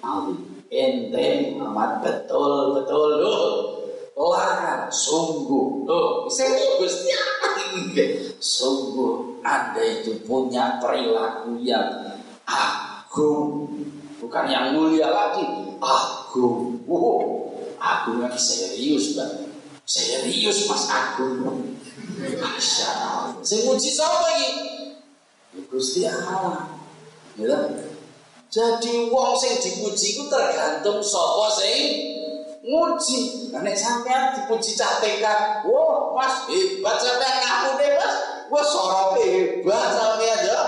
azim. 0.03 0.39
Ente 0.69 1.57
amat 1.57 2.05
betul 2.05 2.77
betul. 2.77 3.09
Loh 4.13 4.29
lah 4.35 4.91
sungguh. 4.91 5.87
Loh 5.87 6.29
saya 6.29 6.77
gusti 6.77 7.09
sungguh 8.37 9.41
anda 9.41 9.81
itu 9.81 10.21
punya 10.27 10.77
perilaku 10.77 11.57
yang 11.63 12.19
agung. 12.45 13.71
Bukan 14.19 14.45
yang 14.51 14.75
mulia 14.75 15.09
lagi 15.09 15.47
agung. 15.79 16.83
Wow 16.85 17.39
agung 17.79 18.27
serius 18.35 19.15
banget 19.15 19.47
serius 19.87 20.67
mas 20.67 20.85
agung 20.91 21.78
Masya 22.19 22.91
saya 23.39 23.59
muji 23.63 23.89
siapa 23.89 24.17
lagi 24.27 24.49
Gusti 25.71 26.03
Allah 26.03 26.67
gitu 27.39 27.55
jadi 28.49 29.13
wong 29.13 29.37
sing 29.37 29.61
dipuji 29.61 30.17
ku 30.17 30.25
tergantung 30.25 31.05
sapa 31.05 31.53
sing 31.53 32.17
nguji. 32.65 33.53
Nek 33.53 33.77
sampean 33.77 34.33
dipuji 34.33 34.73
cah 34.73 34.97
TK, 34.97 35.21
wah 35.69 36.17
Mas 36.17 36.49
hebat 36.49 36.97
sampean 36.97 37.35
ngapune 37.45 37.87
Mas. 37.93 38.15
Wah 38.49 38.65
sorote 38.65 39.21
hebat 39.21 39.93
sampean 39.93 40.39
ya. 40.49 40.61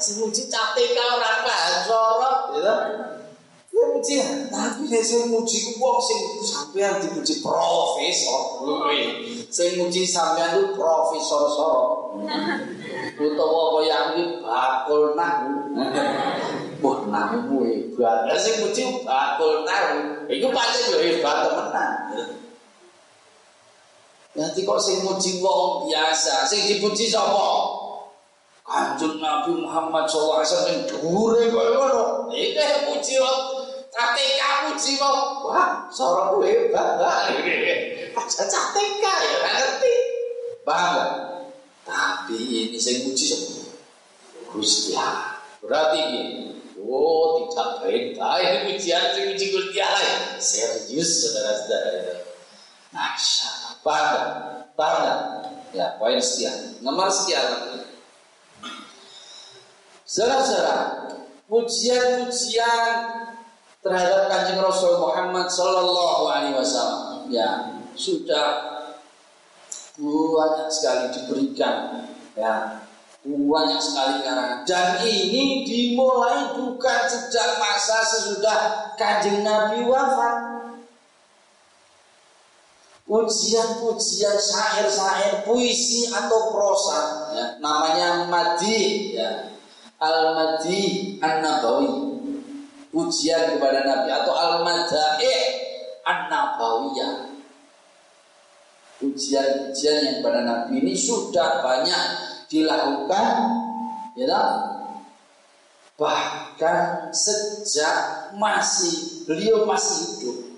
Sing 0.00 0.16
nguji 0.24 0.48
cah 0.48 0.72
TK 0.72 0.96
ora 0.96 1.44
paham 1.44 1.72
gitu. 1.84 2.64
Ya 2.64 2.74
muji, 4.00 4.16
tapi 4.48 4.88
nek 4.88 5.04
sing 5.04 5.28
muji 5.28 5.56
ku 5.60 5.70
wong 5.76 6.00
sing 6.00 6.20
sampean 6.40 6.96
dipuji 7.04 7.44
profesor. 7.44 8.64
Sing 9.52 9.76
muji 9.76 10.08
sampean 10.08 10.56
ku 10.56 10.72
profesor 10.72 11.44
sorot. 11.52 12.16
Utawa 13.20 13.76
kaya 13.76 14.16
iki 14.16 14.24
bakul 14.40 15.12
nahu. 15.12 15.52
Wah, 16.80 16.98
namu 17.12 17.68
hebat. 17.68 18.24
Lah 18.24 18.38
sing 18.40 18.64
muji 18.64 19.04
bakul 19.04 19.68
nahu. 19.68 20.24
Iku 20.32 20.48
pancen 20.48 20.96
yo 20.96 20.98
hebat 21.04 21.36
temenan. 21.44 21.92
Nanti 24.32 24.64
kok 24.64 24.80
sing 24.80 25.04
muji 25.04 25.44
wong 25.44 25.84
biasa, 25.92 26.48
sing 26.48 26.64
dipuji 26.64 27.12
sapa? 27.12 27.76
Kanjeng 28.70 29.18
Nabi 29.18 29.66
Muhammad 29.66 30.06
SAW 30.06 30.46
yang 30.46 30.86
dhuwure 30.86 31.50
kaya 31.50 31.74
ngono. 31.74 32.30
Iki 32.30 32.86
muji 32.86 33.18
KTK 33.90 34.42
muji 34.70 34.92
wong. 35.02 35.50
Wah, 35.50 35.90
sorok 35.90 36.46
hebat. 36.46 37.02
Aja 38.14 38.44
KTK 38.46 39.04
ya 39.04 39.38
ngerti. 39.42 39.94
Paham 40.62 40.90
gak? 40.94 41.12
Tapi 41.82 42.38
ini 42.70 42.78
saya 42.78 43.02
muji 43.02 43.24
semua. 43.26 43.74
Gusti 44.50 44.94
Berarti 45.60 45.98
ini, 46.00 46.22
oh 46.80 47.50
tidak 47.50 47.84
perintah 47.84 48.40
ini 48.40 48.74
pujian 48.74 49.04
saya 49.14 49.24
muji 49.28 49.46
Gusti 49.50 49.78
Allah. 49.82 50.38
Serius 50.38 51.10
saudara-saudara 51.26 51.90
itu. 51.98 52.16
Masya 52.90 53.46
Allah. 53.46 53.72
Paham 53.80 54.20
Paham 54.74 55.18
Ya, 55.70 55.94
poin 56.02 56.18
sekian. 56.18 56.82
Nomor 56.82 57.06
sekian. 57.14 57.46
Saudara-saudara, 60.02 61.06
pujian-pujian 61.46 63.29
terhadap 63.80 64.28
kanjeng 64.28 64.60
Rasul 64.60 65.00
Muhammad 65.00 65.48
Sallallahu 65.48 66.22
Alaihi 66.28 66.56
Wasallam. 66.56 67.28
Ya 67.32 67.80
sudah 67.96 68.48
banyak 70.00 70.68
sekali 70.68 71.04
diberikan. 71.12 72.04
Ya 72.36 72.84
banyak 73.20 73.80
sekali 73.84 74.24
karangan 74.24 74.64
dan 74.64 75.04
ini 75.04 75.60
dimulai 75.68 76.56
bukan 76.56 77.00
sejak 77.04 77.60
masa 77.60 78.00
sesudah 78.00 78.58
kanjeng 78.96 79.44
Nabi 79.44 79.84
wafat. 79.84 80.48
Pujian-pujian 83.10 84.38
syair-syair 84.38 85.42
puisi 85.42 86.06
atau 86.14 86.54
prosa 86.54 86.98
ya, 87.34 87.46
namanya 87.58 88.30
madi 88.30 89.18
ya. 89.18 89.50
Al-madi 89.98 91.18
an-nabawi 91.18 92.09
pujian 92.90 93.56
kepada 93.56 93.86
Nabi 93.86 94.10
atau 94.10 94.34
al-madaih 94.34 95.42
an-nabawiyah 96.02 97.30
ujian-ujian 99.00 99.96
yang 100.04 100.18
pada 100.20 100.44
Nabi 100.44 100.84
ini 100.84 100.92
sudah 100.92 101.64
banyak 101.64 102.04
dilakukan 102.52 103.34
ya 104.18 104.42
bahkan 105.96 107.12
sejak 107.12 108.32
masih 108.36 109.24
beliau 109.24 109.64
masih 109.64 109.96
hidup 110.16 110.50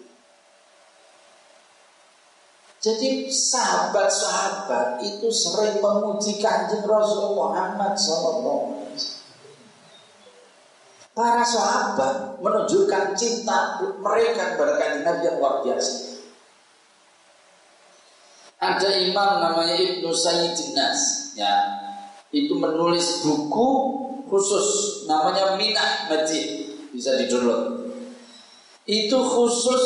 jadi 2.82 3.30
sahabat-sahabat 3.30 5.06
itu 5.06 5.30
sering 5.30 5.78
memuji 5.78 6.42
kanjeng 6.42 6.82
Rasul 6.82 7.38
Muhammad 7.38 7.94
SAW. 7.94 8.71
Para 11.12 11.44
sahabat 11.44 12.40
menunjukkan 12.40 13.12
cinta 13.12 13.76
mereka 14.00 14.56
kepada 14.56 14.80
kanjeng 14.80 15.04
Nabi 15.04 15.22
yang 15.28 15.36
luar 15.36 15.60
biasa. 15.60 15.92
Ada 18.62 18.90
imam 19.10 19.30
namanya 19.44 19.76
Ibnu 19.76 20.08
Sayyidin 20.08 20.72
Nas, 20.72 21.34
ya. 21.36 21.52
Itu 22.32 22.56
menulis 22.56 23.20
buku 23.20 23.68
khusus 24.24 24.68
namanya 25.04 25.60
Minah 25.60 26.08
Majid, 26.08 26.72
bisa 26.96 27.12
di-download. 27.20 27.92
Itu 28.88 29.20
khusus 29.20 29.84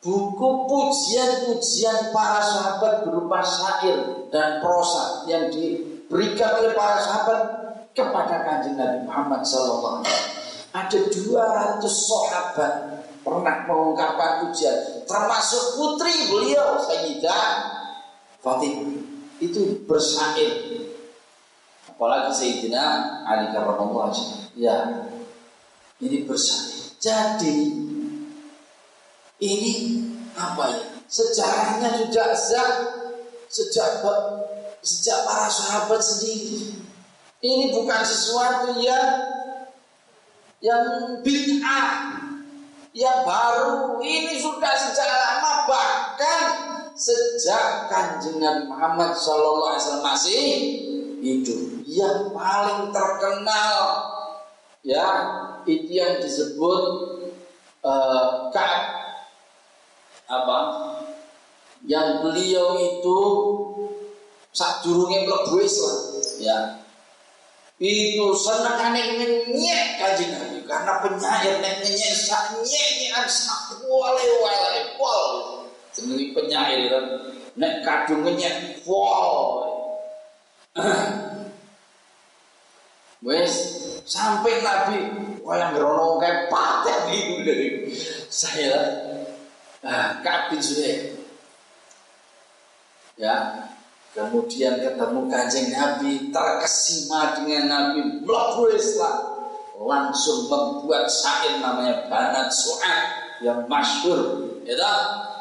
buku 0.00 0.48
pujian-pujian 0.64 2.08
para 2.08 2.40
sahabat 2.40 3.04
berupa 3.04 3.44
syair 3.44 4.24
dan 4.32 4.64
prosa 4.64 5.28
yang 5.28 5.52
diberikan 5.52 6.56
oleh 6.56 6.72
para 6.72 6.96
sahabat 7.04 7.40
kepada 7.92 8.46
kanjeng 8.46 8.78
Nabi 8.78 9.06
Muhammad 9.06 9.42
SAW. 9.42 10.02
Ada 10.70 10.98
200 11.10 11.82
sahabat 11.82 12.72
pernah 13.20 13.66
mengungkapkan 13.66 14.46
pujian 14.46 15.04
termasuk 15.04 15.76
putri 15.76 16.30
beliau 16.30 16.78
Sayyidah 16.78 17.46
Fatimah. 18.38 19.02
Itu 19.40 19.82
bersair 19.88 20.80
apalagi 21.88 22.32
Sayyidina 22.32 22.84
Ali 23.28 23.52
karramallahu 23.52 24.52
ya 24.56 25.08
ini 26.00 26.24
bersair 26.24 26.96
jadi 27.00 27.56
ini 29.40 29.72
apa 30.36 30.64
ya? 30.68 30.80
Sejarahnya 31.10 32.06
sudah 32.06 32.28
sejak 32.38 32.70
sejak 33.50 33.90
sejak 34.84 35.18
para 35.26 35.48
sahabat 35.50 35.98
sendiri 35.98 36.69
ini 37.40 37.72
bukan 37.72 38.00
sesuatu 38.04 38.76
yang 38.76 39.08
yang 40.60 40.84
bid'ah 41.24 42.20
yang 42.92 43.24
baru. 43.24 43.96
Ini 44.00 44.36
sudah 44.36 44.74
sejak 44.76 45.08
lama 45.08 45.64
bahkan 45.64 46.44
sejak 46.92 47.88
kanjeng 47.88 48.44
Nabi 48.44 48.68
Muhammad 48.68 49.16
Shallallahu 49.16 49.72
Alaihi 49.72 49.80
Wasallam 49.80 50.04
masih 50.04 50.44
hidup. 51.24 51.60
Yang 51.88 52.18
paling 52.36 52.92
terkenal 52.92 53.80
ya 54.84 55.08
itu 55.64 55.90
yang 55.96 56.20
disebut 56.20 56.84
uh, 57.82 58.52
apa? 60.30 60.58
Yang 61.88 62.08
beliau 62.20 62.76
itu 62.76 63.18
saat 64.52 64.84
durungnya 64.84 65.24
mlebu 65.24 65.56
Islam 65.64 65.98
ya 66.42 66.79
itu 67.80 68.26
seneng 68.36 68.76
aneh 68.76 69.04
nyenyek 69.16 69.96
kajian 69.96 70.36
Nabi. 70.36 70.60
Karena 70.68 71.00
penyair 71.00 71.64
nek 71.64 71.80
nyenyek 71.80 72.12
sak 72.12 72.60
nyenyekan 72.60 73.24
sak 73.24 73.80
wale 73.88 74.24
wale 74.44 74.80
pol 75.00 75.26
jenenge 75.96 76.36
penyair 76.36 76.92
kan? 76.92 77.04
Nek 77.56 77.80
kadung 77.80 78.28
nyenyek 78.28 78.84
pol 78.84 79.64
wes 83.20 83.52
sampai 84.08 84.64
Nabi 84.64 85.00
yang 85.44 85.74
berono 85.74 86.16
kayak 86.22 86.46
paten 86.46 87.00
gitu 87.10 87.52
saya 88.30 88.80
ah 89.82 90.22
kabin 90.22 90.62
sudah 90.62 90.94
ya 93.18 93.34
Kemudian 94.10 94.82
ketemu 94.82 95.30
kancing 95.30 95.70
Nabi 95.70 96.34
terkesima 96.34 97.38
dengan 97.38 97.70
Nabi 97.70 98.26
melaku 98.26 98.74
Islam 98.74 99.46
langsung 99.78 100.50
membuat 100.50 101.06
syair 101.06 101.62
namanya 101.62 102.10
Banat 102.10 102.50
Su'ad 102.50 103.00
yang 103.38 103.70
masyhur 103.70 104.50
ya 104.66 104.74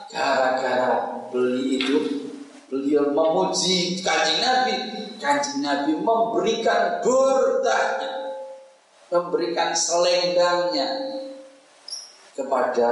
gara-gara 0.05 1.25
beli 1.33 1.81
itu 1.81 1.97
beliau 2.69 3.09
memuji 3.09 4.05
kancing 4.05 4.37
Nabi. 4.37 4.75
Kancing 5.17 5.65
Nabi 5.65 5.97
memberikan 5.99 7.01
burdahnya 7.03 8.19
memberikan 9.09 9.73
selendangnya 9.73 10.87
kepada 12.37 12.89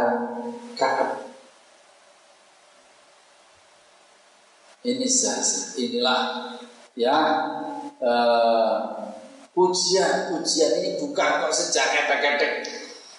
Ka'ab 0.74 1.27
ini 4.84 5.08
saja. 5.08 5.78
Inilah 5.80 6.54
ya 6.94 7.18
pujian-pujian 9.54 10.72
uh, 10.74 10.78
ini 10.82 10.90
bukan 11.02 11.30
kok 11.46 11.54
sejak 11.54 11.86
ketek-ketek 11.94 12.54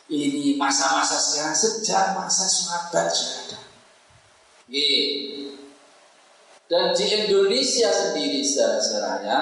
ini 0.09 0.57
masa-masa 0.57 1.19
sekarang 1.19 1.57
sejak 1.57 2.17
masa 2.17 2.47
sahabat 2.49 3.11
sudah 3.13 3.41
ada. 3.57 3.61
Dan 6.69 6.85
di 6.93 7.05
Indonesia 7.09 7.89
sendiri 7.89 8.45
saudara-saudaranya 8.45 9.39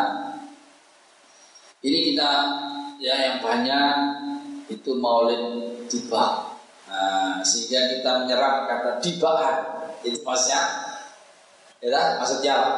ini 1.83 1.99
kita 2.15 2.31
ya 3.03 3.15
yang 3.15 3.37
banyak 3.43 3.95
itu 4.71 4.99
maulid 4.99 5.43
tiba 5.91 6.55
nah, 6.87 7.39
sehingga 7.43 7.99
kita 7.99 8.11
menyerap 8.23 8.67
kata 8.67 8.91
dibaan 9.03 9.57
itu 10.03 10.23
maksudnya 10.23 10.86
Ya, 11.85 12.17
maksudnya 12.17 12.53
apa? 12.57 12.73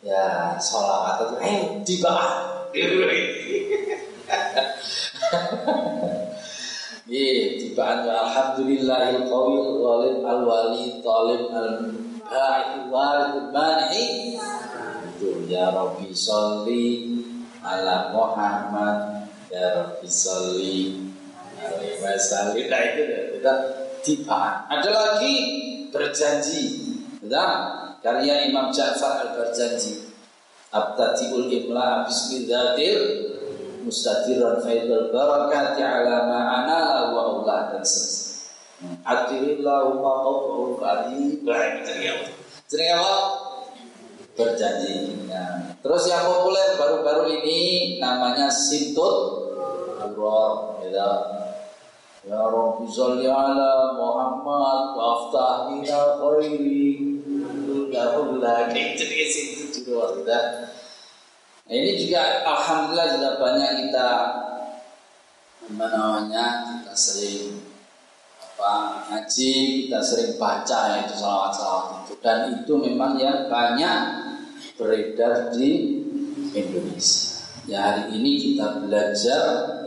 Ya, 0.00 0.56
sholawat 0.56 1.26
itu 1.26 1.36
eh 1.42 1.58
di 1.84 1.94
bawah. 2.00 2.70
Iya, 7.10 7.58
tibaan 7.58 8.06
alhamdulillahil 8.06 9.26
qawil 9.26 9.82
ghalib 9.82 10.22
al 10.22 10.40
wali 10.46 11.02
talib 11.02 11.50
al 11.50 11.90
ba'i 12.22 12.86
walid 12.86 13.50
mani. 13.50 14.38
Itu 15.10 15.42
ya 15.50 15.74
Rabbi 15.74 16.14
sholli 16.14 17.18
ala 17.66 18.14
Muhammad 18.14 19.26
ya 19.50 19.82
Rabbi 19.82 20.06
sholli 20.06 21.10
alaihi 21.58 21.98
wasallam. 21.98 22.54
Nah 22.70 22.80
itu 22.94 23.02
kita 23.34 23.52
tibaan. 24.06 24.70
Ada 24.70 24.90
lagi 24.94 25.34
berjanji. 25.90 26.89
Betul? 27.30 27.78
karya 28.02 28.50
Imam 28.50 28.74
Ja'far 28.74 29.22
Al-Barjanji 29.22 30.02
Abtatiul 30.74 31.46
Imla 31.46 32.10
Bismillahir 32.10 32.98
Mustadiran 33.86 34.58
Faidul 34.58 35.14
Barakati 35.14 35.78
ala 35.78 36.26
ma'ana 36.26 37.14
wa 37.14 37.20
Allah 37.38 37.58
dan 37.76 37.84
seterusnya 37.86 38.50
Adirillahumma 39.06 40.12
qawfahul 40.26 40.74
qarib 40.80 41.44
Baik, 41.46 41.86
jadi 41.86 42.04
apa? 42.18 42.26
Jadi 42.66 42.84
apa? 42.98 43.14
berjanji. 44.40 45.28
Ya. 45.28 45.76
Terus 45.84 46.02
yang 46.08 46.24
populer 46.24 46.80
baru-baru 46.80 47.28
ini 47.28 47.60
namanya 48.00 48.48
Sintut 48.48 49.46
Duror, 50.00 50.80
gitu. 50.80 51.10
Ya 52.20 52.36
salli 52.84 53.24
ala 53.24 53.96
Muhammad 53.96 54.92
waftah 54.92 55.72
ila 55.72 56.20
khairi 56.20 57.16
Alhamdulillah 57.90 58.68
gitu. 58.76 59.88
Nah, 60.28 60.44
ini 61.72 61.96
juga 61.96 62.44
Alhamdulillah 62.44 63.08
juga 63.16 63.30
banyak 63.40 63.70
kita 63.88 64.10
apa 65.70 65.86
namanya 65.86 66.44
kita 66.66 66.92
sering 66.92 67.62
apa 68.36 68.72
ngaji 69.08 69.52
kita 69.86 69.98
sering 70.04 70.36
baca 70.36 70.80
itu 71.00 71.14
salawat-salawat 71.16 72.04
itu 72.04 72.14
dan 72.20 72.38
itu 72.52 72.72
memang 72.76 73.16
yang 73.16 73.48
banyak 73.48 73.98
beredar 74.76 75.48
di 75.56 76.02
Indonesia. 76.52 77.40
Ya 77.64 77.80
hari 77.80 78.18
ini 78.18 78.32
kita 78.36 78.84
belajar. 78.84 79.79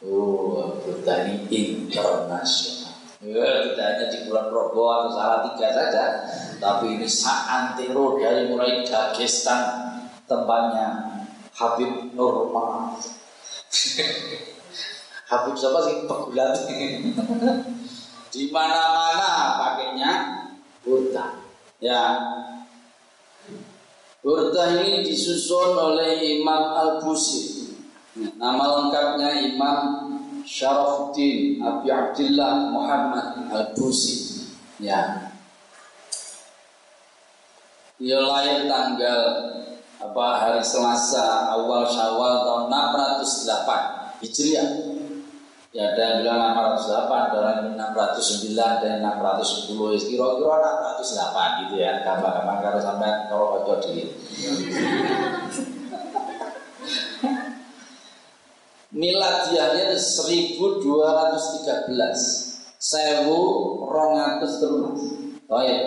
Oh, 0.00 0.80
ini 0.80 1.44
internasional. 1.52 2.88
Ya, 3.20 3.68
tidak 3.68 3.84
hanya 3.84 4.06
di 4.08 4.18
bulan 4.24 4.48
Robo 4.48 4.88
atau 4.88 5.12
salah 5.12 5.44
tiga 5.52 5.68
saja, 5.76 6.24
tapi 6.56 6.96
ini 6.96 7.04
saantero 7.04 8.16
dari 8.16 8.48
mulai 8.48 8.80
Dagestan 8.80 9.92
tempatnya 10.24 11.20
Habib 11.52 12.16
Nurma. 12.16 12.96
Habib 15.30 15.52
siapa 15.52 15.84
sih 15.84 16.08
pegulat? 16.08 16.56
Di 18.32 18.48
mana-mana 18.48 19.60
pakainya 19.60 20.10
burda. 20.80 21.44
Ya. 21.76 22.16
Burda 24.24 24.80
ini 24.80 25.04
disusun 25.04 25.76
oleh 25.76 26.40
Imam 26.40 26.72
Al-Busi. 26.72 27.59
Nama 28.18 28.64
lengkapnya 28.66 29.30
Imam 29.54 29.78
Syarafuddin 30.42 31.62
Abi 31.62 31.88
Abdullah 31.94 32.74
Muhammad 32.74 33.46
Al-Busi. 33.54 34.50
Ya. 34.82 35.30
Dia 38.00 38.18
lahir 38.18 38.66
tanggal 38.66 39.20
apa 40.00 40.26
hari 40.40 40.64
Selasa 40.64 41.52
awal 41.52 41.84
Syawal 41.84 42.34
tahun 42.42 42.64
608 42.72 44.24
Hijriah 44.24 44.70
Ya 45.70 45.94
ada 45.94 46.02
yang 46.02 46.16
bilang 46.26 46.74
608, 46.82 47.30
ada 47.30 47.38
yang 47.62 47.78
609, 47.94 48.58
ada 48.58 48.86
yang 48.90 49.06
610, 49.06 50.02
kira-kira 50.02 50.70
608 50.98 51.62
gitu 51.62 51.74
ya. 51.78 52.02
Gampang-gampang 52.02 52.58
kalau 52.58 52.80
sampai 52.82 53.30
kalau 53.30 53.62
kocok 53.62 53.78
diri. 53.86 54.10
Miladiahnya 58.90 59.94
1213 59.94 61.94
Sewu 62.80 63.40
rongatus 63.86 64.58
Oh 65.50 65.62
ya 65.62 65.78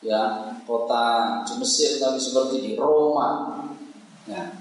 Ya, 0.04 0.22
kota 0.64 1.04
di 1.48 1.54
Mesir 1.60 2.00
tapi 2.00 2.20
seperti 2.20 2.56
di 2.64 2.72
Roma. 2.80 3.60
Ya, 4.28 4.60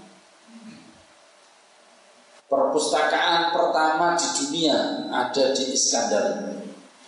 perpustakaan 2.46 3.50
pertama 3.50 4.14
di 4.14 4.28
dunia 4.42 5.10
ada 5.10 5.54
di 5.54 5.74
Iskandar. 5.74 6.58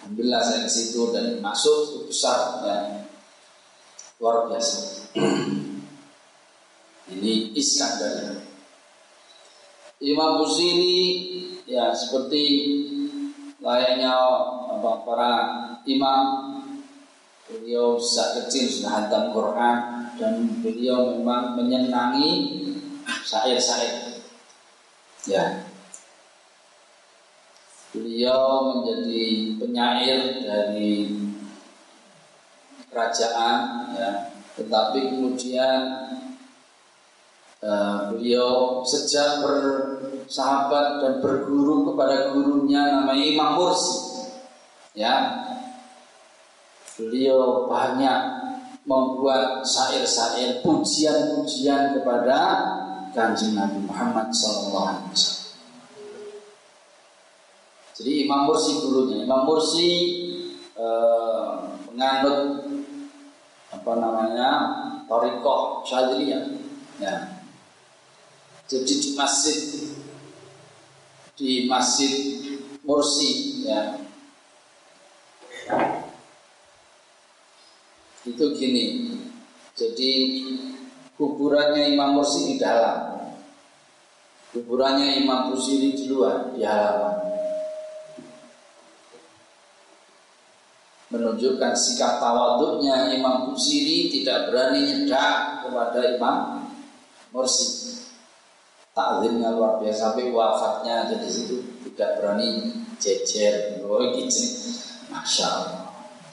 Alhamdulillah 0.02 0.42
saya 0.42 0.66
ke 0.66 0.70
situ 0.70 1.10
dan 1.14 1.38
masuk 1.42 2.06
besar 2.06 2.62
ya. 2.66 2.78
Luar 4.18 4.50
biasa. 4.50 4.78
Ini 7.48 7.56
Iskandar. 7.56 8.44
Imam 10.04 10.44
Busiri 10.44 11.32
ya 11.64 11.96
seperti 11.96 12.44
layaknya 13.56 14.12
apa, 14.68 14.92
para 15.00 15.32
imam 15.88 16.24
beliau 17.48 17.96
sejak 17.96 18.44
kecil 18.44 18.68
sudah 18.68 18.92
hantam 19.00 19.32
Quran 19.32 19.76
dan 20.20 20.60
beliau 20.60 21.16
memang 21.16 21.56
menyenangi 21.56 22.60
syair-syair 23.24 24.20
Ya. 25.24 25.64
Beliau 27.96 28.76
menjadi 28.76 29.56
penyair 29.56 30.44
dari 30.44 31.16
kerajaan 32.92 33.60
ya, 33.96 34.36
tetapi 34.52 34.98
kemudian 35.16 35.80
uh, 37.62 38.12
beliau 38.14 38.82
sejak 38.82 39.42
bersahabat 39.42 41.02
dan 41.02 41.12
berguru 41.22 41.92
kepada 41.92 42.34
gurunya 42.34 43.02
namanya 43.02 43.24
Imam 43.24 43.50
Mursi 43.58 44.28
ya 44.98 45.46
beliau 46.98 47.70
banyak 47.70 48.20
membuat 48.88 49.62
syair-syair 49.62 50.64
pujian-pujian 50.64 51.94
kepada 52.00 52.38
kanjeng 53.12 53.52
Nabi 53.52 53.84
Muhammad 53.84 54.32
SAW. 54.32 55.04
Jadi 57.98 58.24
Imam 58.24 58.48
Mursi 58.48 58.80
gurunya, 58.80 59.28
Imam 59.28 59.44
Mursi 59.44 59.90
eh, 60.72 61.52
apa 63.68 63.92
namanya 63.98 64.48
Torikoh 65.06 65.84
Syadriyah. 65.84 66.44
Ya. 66.98 67.37
Jadi 68.68 68.92
di 69.00 69.10
masjid 69.16 69.58
di 71.32 71.50
masjid 71.64 72.12
Mursi 72.84 73.64
ya. 73.64 73.96
Itu 78.28 78.44
gini. 78.52 79.16
Jadi 79.72 80.10
kuburannya 81.16 81.96
Imam 81.96 82.20
Mursi 82.20 82.52
di 82.52 82.54
dalam 82.60 83.18
kuburannya 84.52 85.20
Imam 85.20 85.52
Busiri 85.52 85.92
di 85.92 86.04
luar 86.08 86.56
di 86.56 86.64
halaman 86.64 87.16
menunjukkan 91.08 91.72
sikap 91.72 92.20
tawaduknya 92.20 93.16
Imam 93.16 93.48
Busiri 93.48 94.12
tidak 94.12 94.52
berani 94.52 94.88
nyedak 94.88 95.64
kepada 95.64 96.00
Imam 96.16 96.36
Mursi 97.32 98.07
taklimnya 98.98 99.54
luar 99.54 99.78
biasa 99.78 100.10
sampai 100.10 100.34
wafatnya 100.34 101.06
ada 101.06 101.22
di 101.22 101.30
situ 101.30 101.62
tidak 101.94 102.18
berani 102.18 102.82
jejer. 102.98 103.78
Oh 103.86 104.02
gitu 104.10 104.42
masya 105.06 105.46
Allah. 105.46 105.82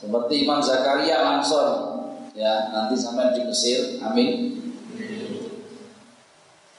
Seperti 0.01 0.33
Imam 0.41 0.57
Zakaria 0.65 1.21
Mansor 1.21 2.01
ya 2.33 2.73
nanti 2.73 2.97
sampai 2.97 3.37
di 3.37 3.45
Mesir. 3.45 4.01
Amin. 4.01 4.57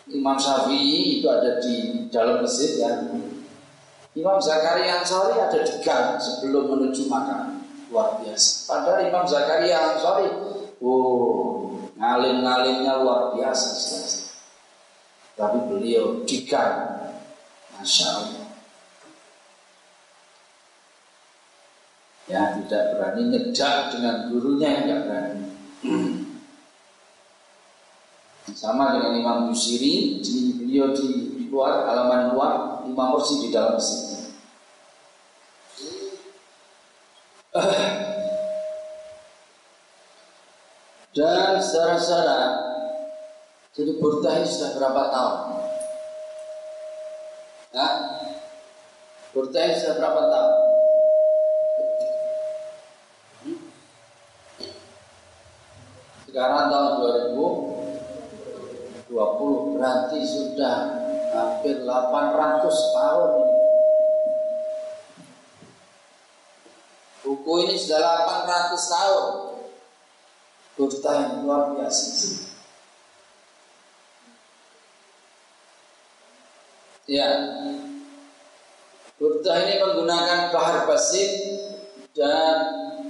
Imam 0.06 0.38
Syafi'i 0.38 1.18
itu 1.18 1.26
ada 1.30 1.62
di 1.62 2.06
dalam 2.10 2.42
masjid 2.42 2.82
ya. 2.82 2.90
Imam 4.16 4.38
Zakaria 4.38 5.02
Ansari 5.02 5.38
ada 5.38 5.58
di 5.60 5.74
gang 5.82 6.18
sebelum 6.18 6.72
menuju 6.72 7.10
makam. 7.10 7.62
Luar 7.90 8.22
biasa. 8.22 8.70
Padahal 8.70 9.06
Imam 9.06 9.26
Zakaria 9.26 9.76
Ansari, 9.76 10.30
oh, 10.78 11.74
ngalim-ngalimnya 11.98 13.02
luar 13.02 13.34
biasa 13.34 14.25
tapi 15.36 15.58
beliau 15.68 16.24
dikan 16.24 16.96
Masya 17.76 18.08
Allah. 18.08 18.48
Ya 22.26 22.58
tidak 22.58 22.96
berani 22.96 23.22
nyedak 23.30 23.94
dengan 23.94 24.32
gurunya 24.32 24.68
yang 24.72 24.82
tidak 24.88 25.02
berani. 25.06 25.46
Sama 28.56 28.96
dengan 28.96 29.12
Imam 29.20 29.38
Yusiri 29.52 30.24
jadi 30.24 30.56
beliau 30.56 30.90
di 30.96 31.08
luar 31.52 31.84
halaman 31.84 32.32
luar 32.34 32.82
Imam 32.88 33.14
Mursi 33.14 33.46
di 33.46 33.52
dalam 33.52 33.76
masjid. 33.76 34.32
Dan 41.16 41.56
saudara-saudara 41.64 42.75
jadi 43.76 43.92
Burdah 44.00 44.40
ini 44.40 44.48
sudah 44.48 44.72
berapa 44.80 45.02
tahun? 45.12 45.36
Ya? 47.76 47.88
Burdah 49.36 49.62
ini 49.68 49.76
sudah 49.76 50.00
berapa 50.00 50.22
tahun? 50.32 50.54
Hmm? 53.44 53.60
Sekarang 56.24 56.72
tahun 56.72 56.92
2020 57.36 59.12
berarti 59.76 60.24
sudah 60.24 60.76
hampir 61.36 61.84
800 61.84 62.96
tahun 62.96 63.32
Buku 67.28 67.52
ini 67.68 67.76
sudah 67.76 68.24
800 68.24 68.72
tahun 68.72 69.24
Burdah 70.80 71.14
yang 71.20 71.44
luar 71.44 71.76
biasa 71.76 72.55
Ya. 77.06 77.30
Burda 79.16 79.64
ini 79.64 79.80
menggunakan 79.80 80.52
bahar 80.52 80.84
basit 80.84 81.32
dan 82.12 82.58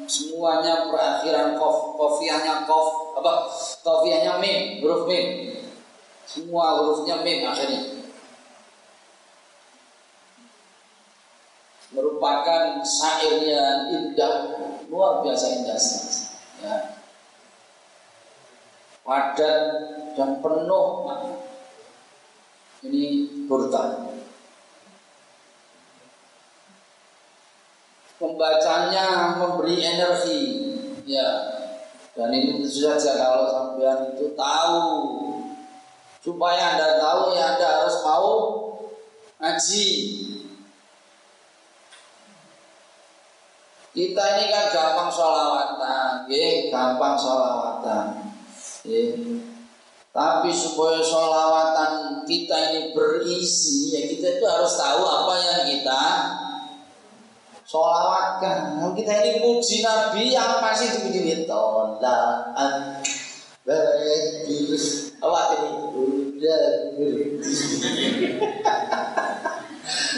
semuanya 0.06 0.86
perakhiran 0.86 1.58
kof, 1.58 1.98
kofiahnya 1.98 2.62
kof, 2.68 3.18
apa? 3.18 3.50
Kofiahnya 3.82 4.38
mim, 4.38 4.84
huruf 4.84 5.10
mim. 5.10 5.56
Semua 6.28 6.78
hurufnya 6.78 7.24
mim 7.26 7.42
akhirnya. 7.42 7.82
Merupakan 11.90 12.84
syair 12.84 13.42
yang 13.42 13.90
indah, 13.90 14.60
luar 14.92 15.24
biasa 15.24 15.46
indah. 15.58 15.80
Ya. 16.62 16.76
Padat 19.02 19.62
dan 20.18 20.42
penuh 20.42 20.86
ini 22.88 23.26
burda. 23.46 24.06
Pembacanya 28.16 29.36
memberi 29.36 29.76
energi, 29.84 30.42
ya. 31.04 31.28
Dan 32.16 32.32
ini 32.32 32.64
tentu 32.64 32.72
saja 32.72 33.12
kalau 33.20 33.44
sampean 33.52 34.16
itu 34.16 34.32
tahu 34.32 34.80
supaya 36.24 36.74
anda 36.74 36.96
tahu 36.96 37.36
ya 37.36 37.54
anda 37.54 37.68
harus 37.84 38.00
mau 38.00 38.32
ngaji. 39.36 39.88
Kita 43.92 44.24
ini 44.36 44.44
kan 44.52 44.64
gampang 44.72 45.08
sholawatan, 45.12 46.28
ya, 46.28 46.72
gampang 46.72 47.16
sholawatan. 47.20 48.06
Ya. 48.84 49.12
Tapi 50.16 50.48
supaya 50.48 51.04
sholawatan 51.04 52.24
kita 52.24 52.56
ini 52.72 52.96
berisi, 52.96 53.92
ya 53.92 54.08
kita 54.08 54.40
itu 54.40 54.44
harus 54.48 54.72
tahu 54.80 55.04
apa 55.04 55.34
yang 55.36 55.60
kita 55.68 56.02
sholawatkan. 57.68 58.80
Kalau 58.80 58.96
kita 58.96 59.12
ini 59.12 59.44
puji 59.44 59.84
Nabi, 59.84 60.32
yang 60.32 60.64
masih 60.64 60.88
dipuji 60.96 61.44
tolaan 61.44 63.04
bagus. 63.68 65.12
Awak 65.20 65.44
ini 65.52 65.68
udah 65.92 66.64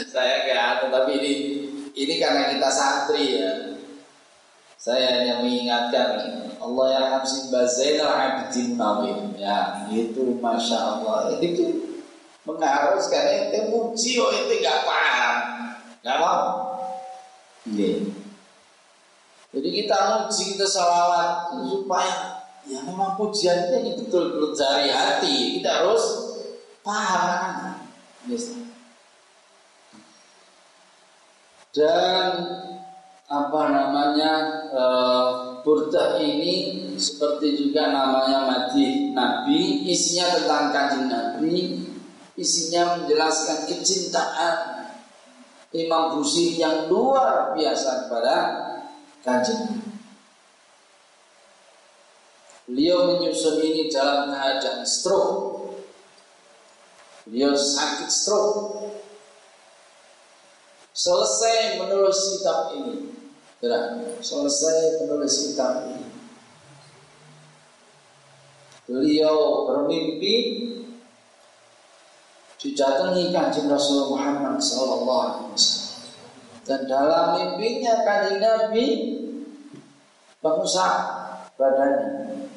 Saya 0.07 0.37
kan, 0.47 0.87
tapi 0.87 1.11
ini 1.19 1.33
ini 1.91 2.13
karena 2.23 2.55
kita 2.55 2.69
santri 2.71 3.43
ya. 3.43 3.68
Saya 4.79 5.19
hanya 5.19 5.43
mengingatkan 5.43 6.09
Allah 6.55 6.85
yang 6.95 7.05
hamsin 7.19 7.51
bazainal 7.51 8.15
abdin 8.15 8.79
nawim 8.79 9.35
ya 9.35 9.83
itu 9.91 10.39
masya 10.39 10.79
Allah. 10.79 11.35
Itu 11.43 11.99
mengharuskan 12.47 13.51
itu 13.51 13.59
muji 13.75 14.23
oh 14.23 14.31
itu 14.31 14.53
nggak 14.63 14.79
paham. 14.87 15.35
Nggak 15.99 16.17
mau? 16.23 16.43
Ini 17.67 18.07
jadi 19.49 19.69
kita 19.83 19.97
muji 20.23 20.55
kita 20.55 20.63
salawat 20.69 21.57
supaya 21.57 22.45
ya 22.69 22.85
memang 22.85 23.17
pujian 23.17 23.67
itu 23.83 24.07
betul-betul 24.07 24.55
dari 24.55 24.93
hati. 24.93 25.59
Kita 25.59 25.83
harus 25.83 26.03
paham 26.85 27.75
dan 31.69 32.31
apa 33.29 33.61
namanya 33.69 34.31
e, 34.73 34.83
burdah 35.61 36.17
ini 36.17 36.55
seperti 36.97 37.53
juga 37.61 37.93
namanya 37.93 38.49
madih 38.49 39.13
Nabi 39.13 39.85
isinya 39.85 40.33
tentang 40.33 40.73
kanjeng 40.73 41.05
Nabi 41.07 41.85
isinya 42.33 42.97
menjelaskan 42.97 43.69
kecintaan 43.69 44.55
Imam 45.69 46.17
Busiri 46.17 46.57
yang 46.57 46.89
luar 46.89 47.53
biasa 47.53 48.09
kepada 48.09 48.35
kanjeng 49.21 49.79
Beliau 52.69 53.17
menyusun 53.17 53.65
ini 53.65 53.89
dalam 53.89 54.29
keadaan 54.29 54.85
stroke. 54.85 55.73
Beliau 57.25 57.57
sakit 57.57 58.05
stroke. 58.13 58.93
Selesai 60.93 61.81
menulis 61.81 62.37
kitab 62.37 62.77
ini, 62.77 63.08
selesai 64.23 65.03
menulis 65.03 65.51
kitab 65.51 65.91
ini. 65.91 66.07
Beliau 68.87 69.69
bermimpi 69.69 70.35
didatangi 72.59 73.29
kanjeng 73.35 73.67
Rasul 73.69 74.15
Muhammad 74.15 74.57
Sallallahu 74.57 75.23
Alaihi 75.27 75.51
Wasallam. 75.53 75.87
Dan 76.65 76.79
dalam 76.87 77.25
mimpinya 77.37 78.01
kanjeng 78.07 78.39
Nabi 78.39 78.87
bangsa 80.39 80.87
badannya. 81.59 82.47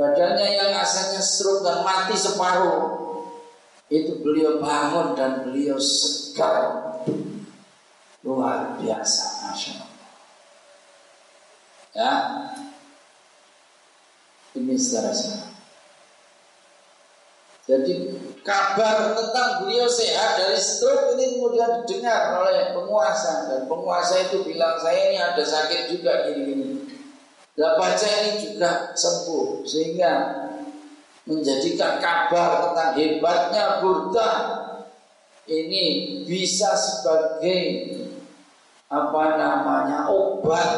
Badannya 0.00 0.48
yang 0.48 0.72
asalnya 0.80 1.20
stroke 1.20 1.60
dan 1.60 1.84
mati 1.84 2.16
separuh. 2.16 2.98
Itu 3.90 4.22
beliau 4.22 4.62
bangun 4.62 5.18
dan 5.18 5.44
beliau 5.44 5.76
segar 5.76 6.94
luar 8.24 8.76
biasa 8.80 9.48
masya 9.48 9.72
Allah. 9.80 9.88
Ya. 11.90 12.12
Ini 14.50 14.74
saudara-saudara 14.74 15.50
jadi 17.70 17.94
kabar 18.42 19.14
tentang 19.14 19.62
beliau 19.62 19.86
sehat 19.86 20.42
dari 20.42 20.58
stroke 20.58 21.14
ini 21.14 21.38
kemudian 21.38 21.86
didengar 21.86 22.42
oleh 22.42 22.74
penguasa. 22.74 23.46
Dan 23.46 23.70
penguasa 23.70 24.26
itu 24.26 24.42
bilang 24.42 24.74
saya 24.82 24.98
ini 25.06 25.18
ada 25.22 25.44
sakit 25.46 25.94
juga 25.94 26.26
gini-gini. 26.26 26.82
Dan 27.54 27.78
baca 27.78 28.08
ini 28.26 28.42
juga 28.42 28.90
sembuh 28.98 29.62
sehingga 29.62 30.12
menjadikan 31.30 32.02
kabar 32.02 32.50
tentang 32.66 32.90
hebatnya 32.98 33.64
Burda 33.78 34.30
ini 35.46 35.84
bisa 36.26 36.74
sebagai 36.74 37.60
apa 38.90 39.22
namanya? 39.38 40.10
Obat. 40.10 40.70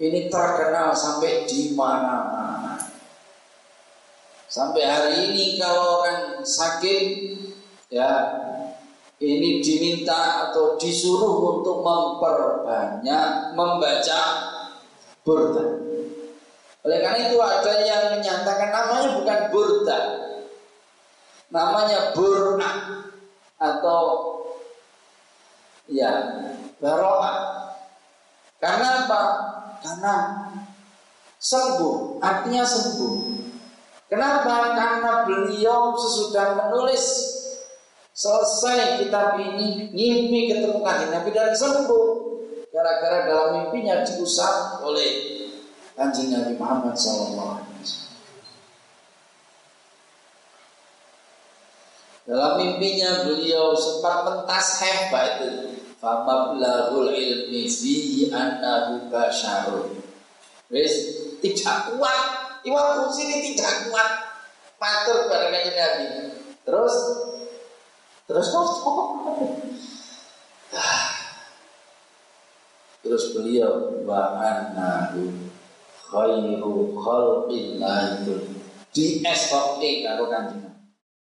Ini 0.00 0.32
terkenal 0.32 0.96
sampai 0.96 1.44
di 1.44 1.76
mana-mana. 1.76 2.76
Sampai 4.48 4.82
hari 4.84 5.12
ini 5.28 5.60
kalau 5.60 6.00
orang 6.00 6.40
sakit 6.40 7.36
ya 7.92 8.10
ini 9.20 9.60
diminta 9.60 10.48
atau 10.48 10.80
disuruh 10.80 11.60
untuk 11.60 11.84
memperbanyak 11.84 13.52
membaca 13.52 14.20
burda. 15.20 15.64
Oleh 16.80 16.98
karena 17.04 17.28
itu 17.28 17.36
ada 17.36 17.72
yang 17.84 18.16
menyatakan 18.16 18.72
namanya 18.72 19.08
bukan 19.20 19.40
burda. 19.52 19.98
Namanya 21.52 22.16
burna 22.16 22.70
atau 23.60 24.00
Ya, 25.90 26.12
baroah. 26.78 27.38
Karena 28.62 29.04
apa? 29.04 29.22
Karena 29.82 30.14
sembuh, 31.42 32.22
artinya 32.22 32.62
sembuh. 32.62 33.14
Kenapa? 34.06 34.74
Karena 34.78 35.26
beliau 35.26 35.94
sesudah 35.98 36.58
menulis 36.58 37.04
selesai 38.14 39.00
kitab 39.00 39.38
ini 39.38 39.90
ngimpi 39.94 40.52
ketemu 40.52 40.82
kanjeng 40.84 41.10
Nabi 41.14 41.30
dan 41.32 41.56
sembuh 41.56 42.06
gara-gara 42.68 43.24
dalam 43.24 43.48
mimpinya 43.56 44.04
diusap 44.04 44.84
oleh 44.84 45.40
kanjeng 45.96 46.34
Nabi 46.34 46.52
Muhammad 46.58 46.94
SAW. 46.98 47.64
Dalam 52.28 52.52
mimpinya 52.62 53.26
beliau 53.26 53.74
sempat 53.74 54.22
mentas 54.22 54.78
hebat 54.84 55.40
itu. 55.42 55.69
Famablahul 56.00 57.12
ilmi 57.12 57.68
fi 57.68 58.26
annahu 58.32 59.12
basyarun. 59.12 60.00
Wis 60.72 61.20
tidak 61.44 61.92
kuat. 61.92 62.20
Iwak 62.64 63.12
ini 63.20 63.52
tidak 63.52 63.92
kuat. 63.92 64.10
Matur 64.80 65.28
bareng 65.28 65.76
Nabi. 65.76 66.08
Terus 66.64 66.94
terus 68.24 68.48
Terus 73.00 73.24
beliau 73.36 74.00
wa 74.08 74.40
annahu 74.40 75.52
khairu 76.08 76.96
khalqillah 76.96 78.24
di 78.90 79.20
SOP 79.22 79.80
kalau 80.02 80.26
kanjeng 80.32 80.69